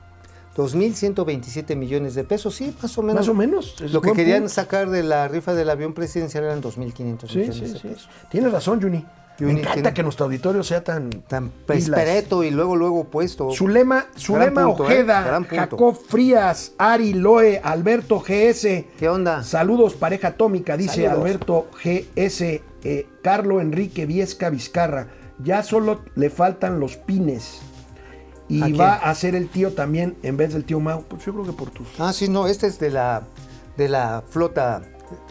[0.55, 3.21] 2.127 millones de pesos, sí, más o menos.
[3.21, 3.81] Más o menos.
[3.91, 4.53] Lo que querían punto.
[4.53, 7.87] sacar de la rifa del avión presidencial eran 2.500 Sí, millones sí, de sí.
[7.87, 8.09] pesos.
[8.29, 9.05] Tienes razón, Juni.
[9.39, 11.09] Me encanta tiene- que nuestro auditorio sea tan.
[11.27, 13.51] Tan espereto y luego, luego puesto.
[13.51, 14.85] Zulema, Zulema punto, ¿eh?
[14.85, 15.55] Ojeda, punto.
[15.57, 18.87] Jacob Frías, Ari Loe, Alberto GS.
[18.97, 19.43] ¿Qué onda?
[19.43, 21.17] Saludos, pareja atómica, dice Saludos.
[21.17, 22.61] Alberto GS.
[22.85, 25.07] eh, Carlo Enrique Viesca Vizcarra.
[25.43, 27.59] Ya solo le faltan los pines.
[28.47, 31.03] Y va a ser el tío también en vez del tío Mau.
[31.03, 31.87] Pues yo creo que por tus.
[31.99, 33.23] Ah, sí, no, este es de la,
[33.77, 34.81] de la flota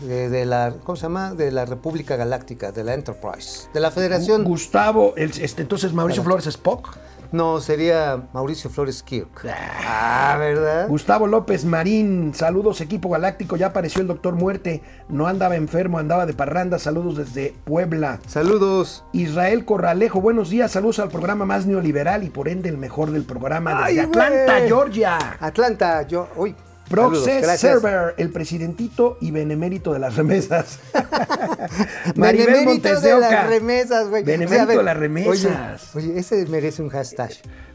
[0.03, 1.35] de, de la, ¿cómo se llama?
[1.35, 4.45] De la República Galáctica, de la Enterprise, de la Federación.
[4.45, 6.97] Gustavo, el- este, entonces Mauricio Flores Spock.
[7.35, 9.45] No, sería Mauricio Flores Kirk.
[9.85, 10.87] Ah, ¿verdad?
[10.87, 16.27] Gustavo López Marín, saludos equipo galáctico, ya apareció el doctor Muerte, no andaba enfermo, andaba
[16.27, 18.21] de parranda, saludos desde Puebla.
[18.29, 19.05] Saludos.
[19.13, 23.25] Israel Corralejo, buenos días, saludos al programa más neoliberal y por ende el mejor del
[23.25, 24.61] programa desde Ay, Atlanta.
[24.69, 25.19] Georgia.
[25.41, 26.55] Atlanta, yo, uy.
[26.91, 27.61] Gracias.
[27.61, 30.79] Server, el presidentito y benemérito de las remesas.
[32.15, 34.23] Benemérito de las remesas, güey.
[34.23, 35.95] Benemérito ver, de las remesas.
[35.95, 37.31] Oye, oye, ese merece un hashtag.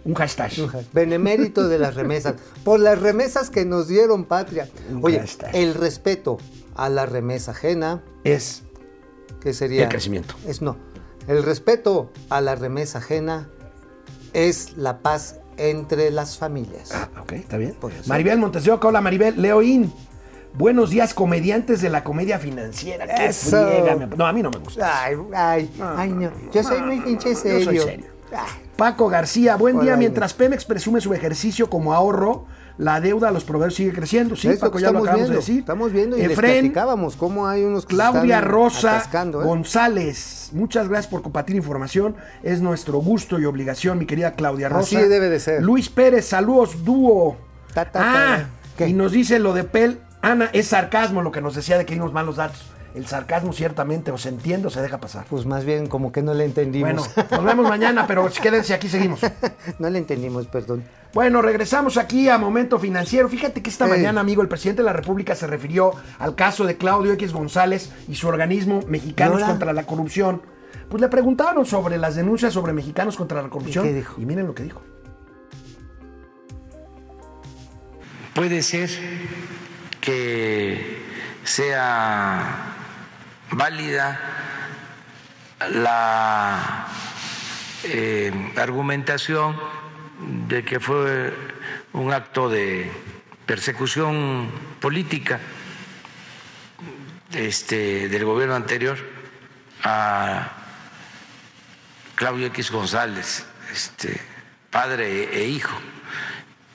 [0.05, 0.51] Un hashtag.
[0.59, 0.93] Un hashtag.
[0.93, 2.35] Benemérito de las remesas.
[2.63, 4.69] Por las remesas que nos dieron patria.
[4.91, 5.55] Un Oye, hashtag.
[5.55, 6.37] el respeto
[6.75, 8.63] a la remesa ajena, Es
[9.41, 9.83] que sería...
[9.83, 10.35] El crecimiento.
[10.47, 10.77] Es no.
[11.27, 13.49] El respeto a la remesa ajena
[14.33, 16.91] es la paz entre las familias.
[16.93, 17.75] Ah, ok, está bien.
[18.07, 19.41] Maribel Montes de Oca, hola Maribel.
[19.41, 19.91] Leoín,
[20.53, 23.05] buenos días, comediantes de la comedia financiera.
[23.13, 23.49] Qué Eso.
[23.67, 25.03] friega me- No, a mí no me gusta.
[25.03, 26.31] Ay, ay, ay, no.
[26.53, 27.83] Yo soy muy pinche Yo soy serio.
[27.83, 28.05] serio.
[28.75, 29.95] Paco García, buen día.
[29.97, 32.45] Mientras Pemex presume su ejercicio como ahorro,
[32.79, 34.37] la deuda a los proveedores sigue creciendo.
[34.37, 35.31] Sí, Paco, que ya lo acabamos viendo.
[35.31, 35.59] de decir.
[35.59, 39.45] Estamos viendo y les Efren, platicábamos cómo hay unos que Claudia Rosa atascando, ¿eh?
[39.45, 42.15] González, muchas gracias por compartir información.
[42.41, 44.97] Es nuestro gusto y obligación, mi querida Claudia Rosa.
[44.97, 45.61] Así debe de ser.
[45.61, 47.35] Luis Pérez, saludos, dúo.
[47.73, 49.99] Ta, ta, ah, y nos dice lo de Pel.
[50.21, 52.65] Ana, es sarcasmo lo que nos decía de que dimos malos datos.
[52.95, 55.25] El sarcasmo ciertamente o se entiende o se deja pasar.
[55.29, 57.13] Pues más bien como que no le entendimos.
[57.15, 59.19] Bueno, nos vemos mañana, pero quédense aquí, seguimos.
[59.79, 60.83] no le entendimos, perdón.
[61.13, 63.29] Bueno, regresamos aquí a Momento Financiero.
[63.29, 63.91] Fíjate que esta Ey.
[63.91, 67.91] mañana, amigo, el presidente de la República se refirió al caso de Claudio X González
[68.07, 70.41] y su organismo Mexicanos ¿Y contra la Corrupción.
[70.89, 73.85] Pues le preguntaron sobre las denuncias sobre mexicanos contra la corrupción.
[73.85, 74.19] qué dijo?
[74.19, 74.81] Y miren lo que dijo.
[78.33, 78.89] Puede ser
[80.01, 81.03] que
[81.43, 82.78] sea
[83.51, 84.19] válida
[85.71, 86.87] la
[87.83, 89.59] eh, argumentación
[90.47, 91.33] de que fue
[91.93, 92.91] un acto de
[93.45, 95.39] persecución política
[97.33, 98.97] este, del gobierno anterior
[99.83, 100.51] a
[102.15, 104.19] Claudio X González, este,
[104.69, 105.77] padre e hijo.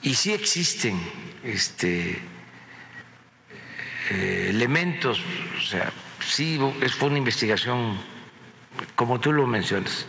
[0.02, 0.98] Y sí existen
[1.42, 2.18] este,
[4.10, 5.20] eh, elementos,
[5.58, 6.58] o sea, sí
[6.98, 7.98] fue una investigación,
[8.94, 10.06] como tú lo mencionas,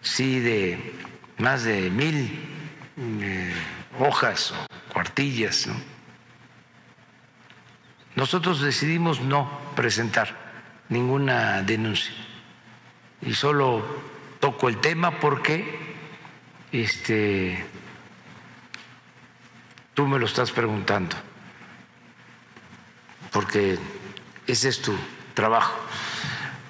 [0.00, 0.94] sí de
[1.38, 2.38] más de mil
[2.98, 3.54] eh,
[3.98, 5.66] hojas o cuartillas.
[5.66, 5.74] ¿no?
[8.14, 10.36] Nosotros decidimos no presentar
[10.88, 12.14] ninguna denuncia
[13.22, 13.82] y solo
[14.40, 15.78] toco el tema porque
[16.72, 17.64] este,
[19.94, 21.16] tú me lo estás preguntando,
[23.30, 23.78] porque
[24.52, 24.94] ese es tu
[25.32, 25.74] trabajo,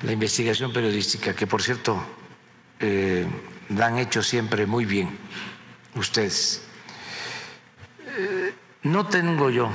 [0.02, 2.00] la investigación periodística, que por cierto
[2.78, 3.26] eh,
[3.70, 5.18] la han hecho siempre muy bien
[5.96, 6.62] ustedes.
[8.06, 8.54] Eh,
[8.84, 9.68] no tengo yo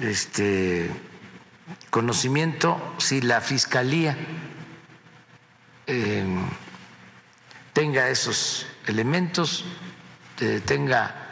[0.00, 0.90] este
[1.90, 4.16] conocimiento si la fiscalía
[5.88, 6.24] eh,
[7.72, 9.64] tenga esos elementos,
[10.64, 11.26] tenga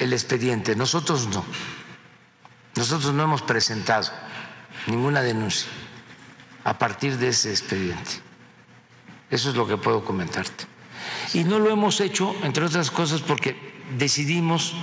[0.00, 0.74] el expediente.
[0.74, 1.44] Nosotros no.
[2.74, 4.10] Nosotros no hemos presentado
[4.86, 5.68] ninguna denuncia
[6.64, 8.10] a partir de ese expediente.
[9.30, 10.64] Eso es lo que puedo comentarte.
[11.32, 13.56] Y no lo hemos hecho, entre otras cosas, porque
[13.98, 14.74] decidimos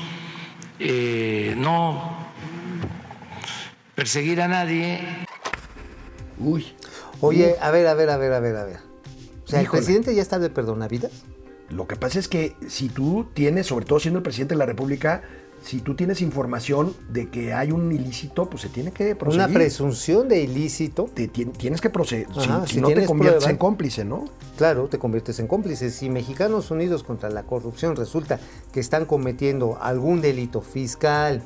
[0.80, 2.18] eh, no
[3.96, 5.26] perseguir a nadie,
[6.44, 6.74] Uy,
[7.20, 8.80] Oye, a ver, a ver, a ver, a ver, a ver.
[9.46, 9.80] O sea, Híjole.
[9.80, 11.12] ¿el presidente ya está de perdonavidas?
[11.70, 14.66] lo que pasa es que si tú tienes, sobre todo siendo el presidente de la
[14.66, 15.24] República,
[15.64, 19.46] si tú tienes información de que hay un ilícito, pues se tiene que proseguir.
[19.46, 22.28] Una presunción de ilícito, Te tien- tienes que proceder.
[22.34, 23.52] Si- Ajá, si, si no te conviertes prueba.
[23.52, 24.26] en cómplice, ¿no?
[24.58, 25.90] claro, te conviertes en cómplice.
[25.90, 28.40] Si Mexicanos Unidos contra la Corrupción resulta
[28.72, 31.42] que están cometiendo algún delito fiscal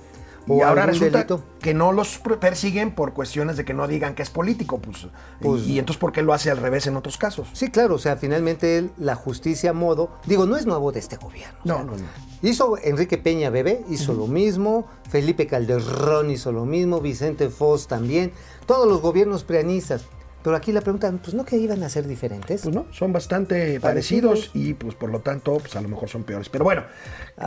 [0.48, 4.22] Y ahora resulta delito, que no los persiguen por cuestiones de que no digan que
[4.22, 5.08] es político, pues.
[5.42, 7.48] Pues- y, y entonces, ¿por qué lo hace al revés en otros casos?
[7.54, 11.00] Sí, claro, o sea, finalmente él, la justicia a modo, digo, no es nuevo de
[11.00, 11.58] este gobierno.
[11.64, 12.04] o No, sea, no, no.
[12.42, 18.32] Hizo Enrique Peña Bebé, hizo lo mismo, Felipe Calderón hizo lo mismo, Vicente Foz también,
[18.68, 20.06] todos los gobiernos preanistas.
[20.46, 22.62] Pero aquí la pregunta, pues no que iban a ser diferentes.
[22.62, 24.42] Pues no, son bastante Parecidos.
[24.42, 26.50] parecidos y pues por lo tanto, pues a lo mejor son peores.
[26.50, 26.84] Pero bueno,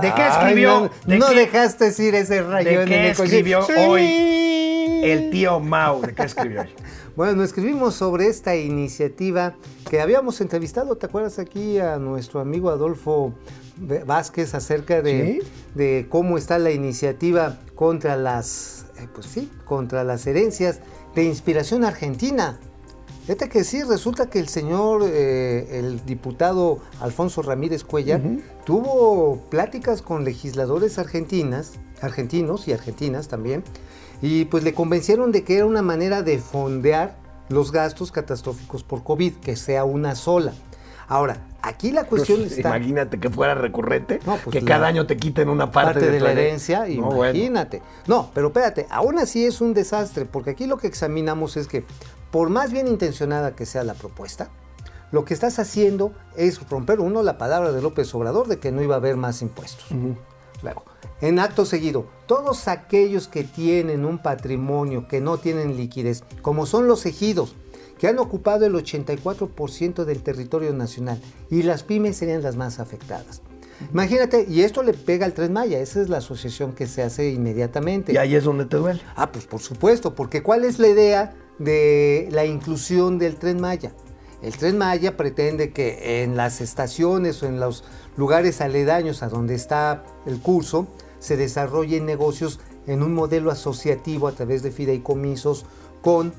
[0.02, 0.80] ¿de qué Ay, escribió?
[0.80, 3.72] No, ¿De no qué- dejaste decir ese rayón ¿De qué escribió Sí.
[3.78, 6.00] hoy el tío Mau?
[6.02, 6.68] ¿De qué escribió hoy?
[7.16, 9.54] Bueno, escribimos sobre esta iniciativa
[9.90, 13.34] que habíamos entrevistado, ¿te acuerdas aquí a nuestro amigo Adolfo
[14.06, 15.48] Vázquez acerca de, Sí.
[15.74, 20.80] de cómo está la iniciativa contra las, eh, pues sí, contra las herencias
[21.16, 22.58] de inspiración argentina.
[23.28, 28.22] Fíjate que sí, resulta que el señor, eh, el diputado Alfonso Ramírez Cuellar,
[28.64, 33.62] tuvo pláticas con legisladores argentinas, argentinos y argentinas también,
[34.22, 37.18] y pues le convencieron de que era una manera de fondear
[37.50, 40.54] los gastos catastróficos por COVID, que sea una sola.
[41.06, 42.78] Ahora, aquí la cuestión Pues, está...
[42.78, 46.10] Imagínate que fuera recurrente, No, pues que la- cada año te quiten una parte, parte,
[46.10, 46.78] de, la herencia.
[46.84, 47.34] herencia, No, bueno.
[47.34, 47.82] imagínate.
[48.06, 51.84] No, pero espérate, aún así es un desastre, porque aquí lo que examinamos es que,
[52.30, 54.50] por más bien intencionada que sea la propuesta,
[55.10, 58.82] lo que estás haciendo es romper, uno, la palabra de López Obrador de que no
[58.82, 59.86] iba a haber más impuestos.
[60.62, 60.84] Luego,
[61.20, 66.88] en acto seguido, todos aquellos que tienen un patrimonio que no tienen liquidez, como son
[66.88, 67.54] los ejidos,
[67.98, 71.20] que han ocupado el 84% del territorio nacional,
[71.50, 73.42] y las pymes serían las más afectadas.
[73.92, 77.30] Imagínate, y esto le pega al Tren Maya, esa es la asociación que se hace
[77.30, 78.12] inmediatamente.
[78.12, 79.00] Y ahí es donde te duele.
[79.16, 83.92] Ah, pues por supuesto, porque ¿cuál es la idea de la inclusión del tren Maya?
[84.42, 87.84] El tren Maya pretende que en las estaciones o en los
[88.16, 90.86] lugares aledaños a donde está el curso
[91.18, 95.66] se desarrollen negocios en un modelo asociativo a través de fideicomisos
[96.02, 96.32] con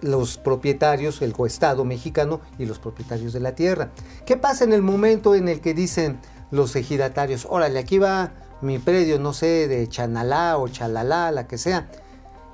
[0.00, 3.90] los propietarios, el Estado mexicano y los propietarios de la tierra.
[4.26, 8.78] ¿Qué pasa en el momento en el que dicen los ejidatarios, órale, aquí va mi
[8.78, 11.90] predio, no sé, de Chanalá o Chalalá, la que sea,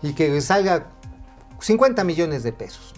[0.02, 0.90] y que salga
[1.64, 2.94] 50 millones de pesos?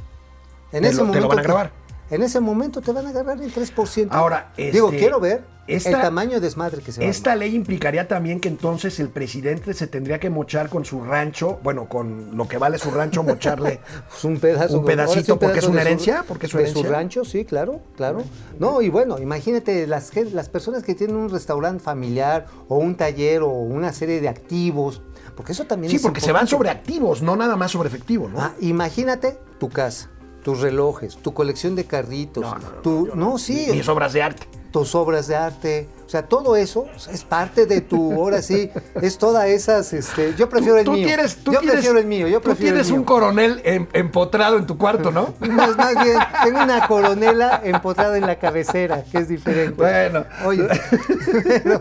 [0.73, 1.73] En Te ese lo- te momento lo van a grabar.
[2.11, 4.09] En ese momento te van a agarrar el 3%.
[4.13, 7.35] Ahora, digo, este, quiero ver esta- el tamaño de desmadre que se va a Esta
[7.35, 11.89] ley implicaría también que entonces el presidente se tendría que mochar con su rancho, bueno,
[11.89, 15.39] con lo que vale su rancho, mocharle Pues un pedazo, un pedacito, ahora sí, un
[15.41, 16.83] porque es una de su- herencia, porque es su de herencia.
[16.87, 18.23] su rancho, sí, claro, claro.
[18.61, 23.43] No, y bueno, imagínate las, las personas que tienen un restaurante familiar o un taller
[23.43, 25.03] o una serie de activos,
[25.37, 28.29] porque eso también Sí, es porque se van sobre activos, no nada más sobre efectivo,
[28.29, 28.41] ¿no?
[28.41, 30.09] Ah, imagínate tu casa,
[30.43, 34.23] tus relojes, tu colección de carritos, No, no, no, tu, no, sí, Mis obras de
[34.23, 34.49] arte.
[34.71, 38.71] tus obras de arte, o sea, todo eso es parte de tu, ahora sí,
[39.03, 41.07] es todas esas, este, yo prefiero el tú mío.
[41.07, 43.01] Tienes, tú yo tienes- prefiero el mío, yo Tú prefiero tienes el mío.
[43.01, 45.35] un coronel em- empotrado en tu cuarto, ¿no?
[45.41, 49.75] No, es más bien, tengo una coronela empotrada en la cabecera, que es diferente.
[49.77, 50.25] Bueno.
[50.45, 50.69] Oye,
[51.45, 51.81] pero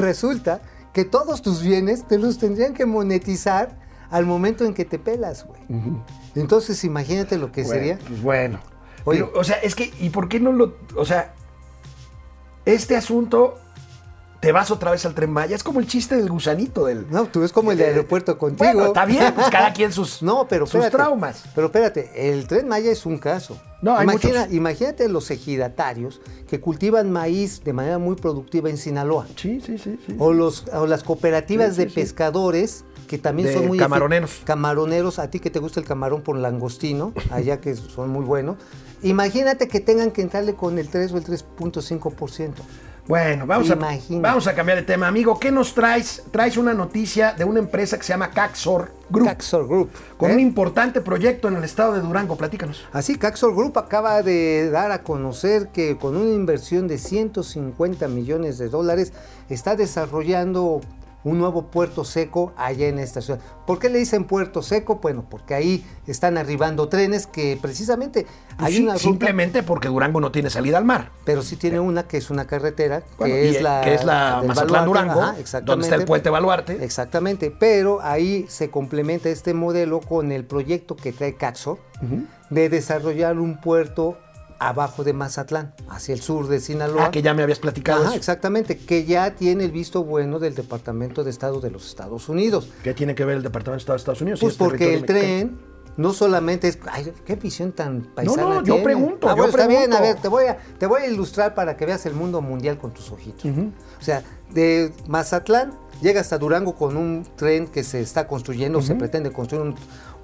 [0.00, 0.60] resulta
[0.92, 3.78] que todos tus bienes te los tendrían que monetizar
[4.10, 5.60] al momento en que te pelas, güey.
[6.34, 7.98] Entonces, imagínate lo que Bueno, sería.
[8.06, 8.60] Pues bueno.
[9.04, 9.24] Oye.
[9.24, 10.76] Pero, o sea, es que, ¿y por qué no lo.
[10.96, 11.34] O sea,
[12.66, 13.58] este asunto.
[14.42, 15.54] Te vas otra vez al tren Maya.
[15.54, 17.08] Es como el chiste del gusanito del.
[17.10, 18.64] No, tú es como el de aeropuerto contigo.
[18.72, 20.96] Bueno, está bien, pues cada quien sus, No, pero sus espérate.
[20.96, 21.44] traumas.
[21.54, 23.56] Pero espérate, el tren Maya es un caso.
[23.82, 24.48] No, hay Imagina-.
[24.50, 29.28] Imagínate los ejidatarios que cultivan maíz de manera muy productiva en Sinaloa.
[29.36, 29.96] Sí, sí, sí.
[30.04, 30.16] sí.
[30.18, 33.78] O, los, o las cooperativas Sí, sí, de pescadores que también De son muy...
[33.78, 34.40] camaroneros.
[34.44, 38.56] Camaroneros, a ti que te gusta el camarón por langostino, allá que son muy buenos.
[39.02, 42.50] Imagínate que tengan que entrarle con el 3 o el 3.5%.
[43.08, 43.76] Bueno, vamos a,
[44.10, 45.08] vamos a cambiar de tema.
[45.08, 46.22] Amigo, ¿qué nos traes?
[46.30, 49.26] Traes una noticia de una empresa que se llama Caxor Group.
[49.26, 49.90] Caxor Group.
[50.16, 50.34] con ¿eh?
[50.34, 52.36] un importante proyecto en el estado de Durango.
[52.36, 52.86] Platícanos.
[52.92, 58.58] Así, Caxor Group acaba de dar a conocer que con una inversión de 150 millones
[58.58, 59.12] de dólares
[59.48, 60.80] está desarrollando
[61.24, 63.40] un nuevo puerto seco allá en esta ciudad.
[63.66, 64.96] ¿Por qué le dicen puerto seco?
[64.96, 69.88] Bueno, porque ahí están arribando trenes que precisamente Pues hay sí, una ruta, simplemente porque
[69.88, 71.10] Durango no tiene salida al mar.
[71.24, 74.42] pero sí tiene una que es una carretera, Bueno, que, es la, que es la
[74.46, 76.82] Mazatlán Durango, ajá, donde está el puente Baluarte.
[76.84, 81.78] Exactamente, pero ahí se complementa este modelo con el proyecto que trae Caxo
[82.50, 84.18] de desarrollar un puerto
[84.68, 87.06] abajo de Mazatlán, hacia el sur de Sinaloa.
[87.06, 88.04] Ah, que ya me habías platicado.
[88.04, 92.28] Ajá, exactamente, que ya tiene el visto bueno del Departamento de Estado de los Estados
[92.28, 92.68] Unidos.
[92.82, 94.40] ¿Qué tiene que ver el Departamento de Estado de Estados Unidos?
[94.40, 95.20] Pues porque el mexicano?
[95.20, 96.78] tren no solamente es.
[96.90, 98.42] Ay, qué visión tan paisana.
[98.42, 98.82] no, yo tiene.
[98.84, 101.76] pregunto, Ah, yo está bien, a ver, te voy a, te voy a ilustrar para
[101.76, 103.44] que veas el mundo mundial con tus ojitos.
[104.00, 108.94] O sea, de Mazatlán llega hasta Durango con un tren que se está construyendo, se
[108.94, 109.74] pretende construir un,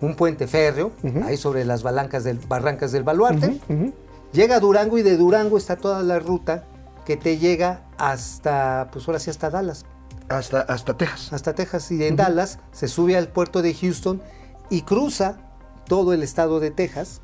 [0.00, 0.92] un puente férreo,
[1.24, 3.60] ahí sobre las balancas del, barrancas del Baluarte.
[4.32, 6.64] Llega a Durango y de Durango está toda la ruta
[7.06, 9.86] que te llega hasta, pues ahora sí, hasta Dallas
[10.28, 11.32] Hasta, hasta Texas.
[11.32, 14.20] hasta Texas y en Dallas, se sube al puerto de Houston
[14.68, 15.38] y cruza
[15.86, 17.22] todo el estado de Texas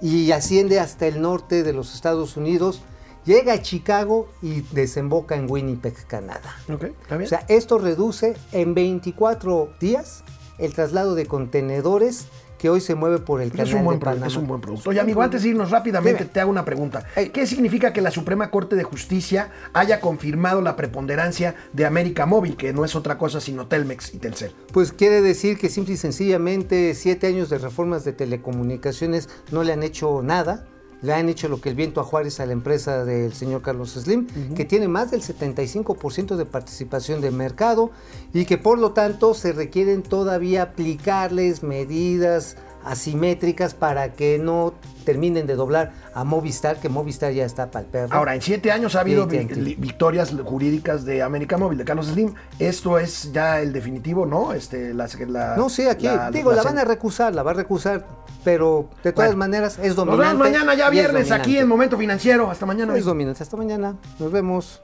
[0.00, 2.82] y asciende hasta el norte de los Estados Unidos,
[3.24, 6.54] llega a Chicago y desemboca en Winnipeg, Canadá.
[6.68, 7.26] Está bien.
[7.26, 10.24] O sea, esto reduce en 24 días
[10.58, 12.26] el traslado de contenedores
[12.62, 14.28] que hoy se mueve por el canal es un, buen de Panamá.
[14.28, 14.88] es un buen producto.
[14.88, 16.30] Oye, amigo, antes de irnos rápidamente, Dime.
[16.32, 17.04] te hago una pregunta.
[17.32, 22.56] ¿Qué significa que la Suprema Corte de Justicia haya confirmado la preponderancia de América Móvil,
[22.56, 24.52] que no es otra cosa sino Telmex y Telcel?
[24.72, 29.72] Pues quiere decir que simple y sencillamente siete años de reformas de telecomunicaciones no le
[29.72, 30.64] han hecho nada.
[31.02, 33.90] Le han hecho lo que el viento a Juárez a la empresa del señor Carlos
[33.90, 37.90] Slim, que tiene más del 75% de participación de mercado
[38.32, 44.74] y que por lo tanto se requieren todavía aplicarles medidas asimétricas para que no
[45.04, 48.14] terminen de doblar a Movistar, que Movistar ya está para el perro.
[48.14, 52.34] Ahora, en siete años ha habido vi- victorias jurídicas de América Móvil, de Carlos Slim.
[52.58, 54.52] Esto es ya el definitivo, ¿no?
[54.52, 57.54] Este, la, la- no, sí, aquí, la- digo, la van a recusar, la va a
[57.54, 58.06] recusar,
[58.44, 59.38] pero de todas Bueno.
[59.38, 60.24] maneras es Nos dominante.
[60.24, 62.50] vemos mañana ya viernes aquí en Momento Financiero.
[62.50, 62.96] Hasta mañana.
[62.96, 63.42] Es dominante.
[63.42, 63.96] Hasta mañana.
[64.20, 64.82] Nos vemos.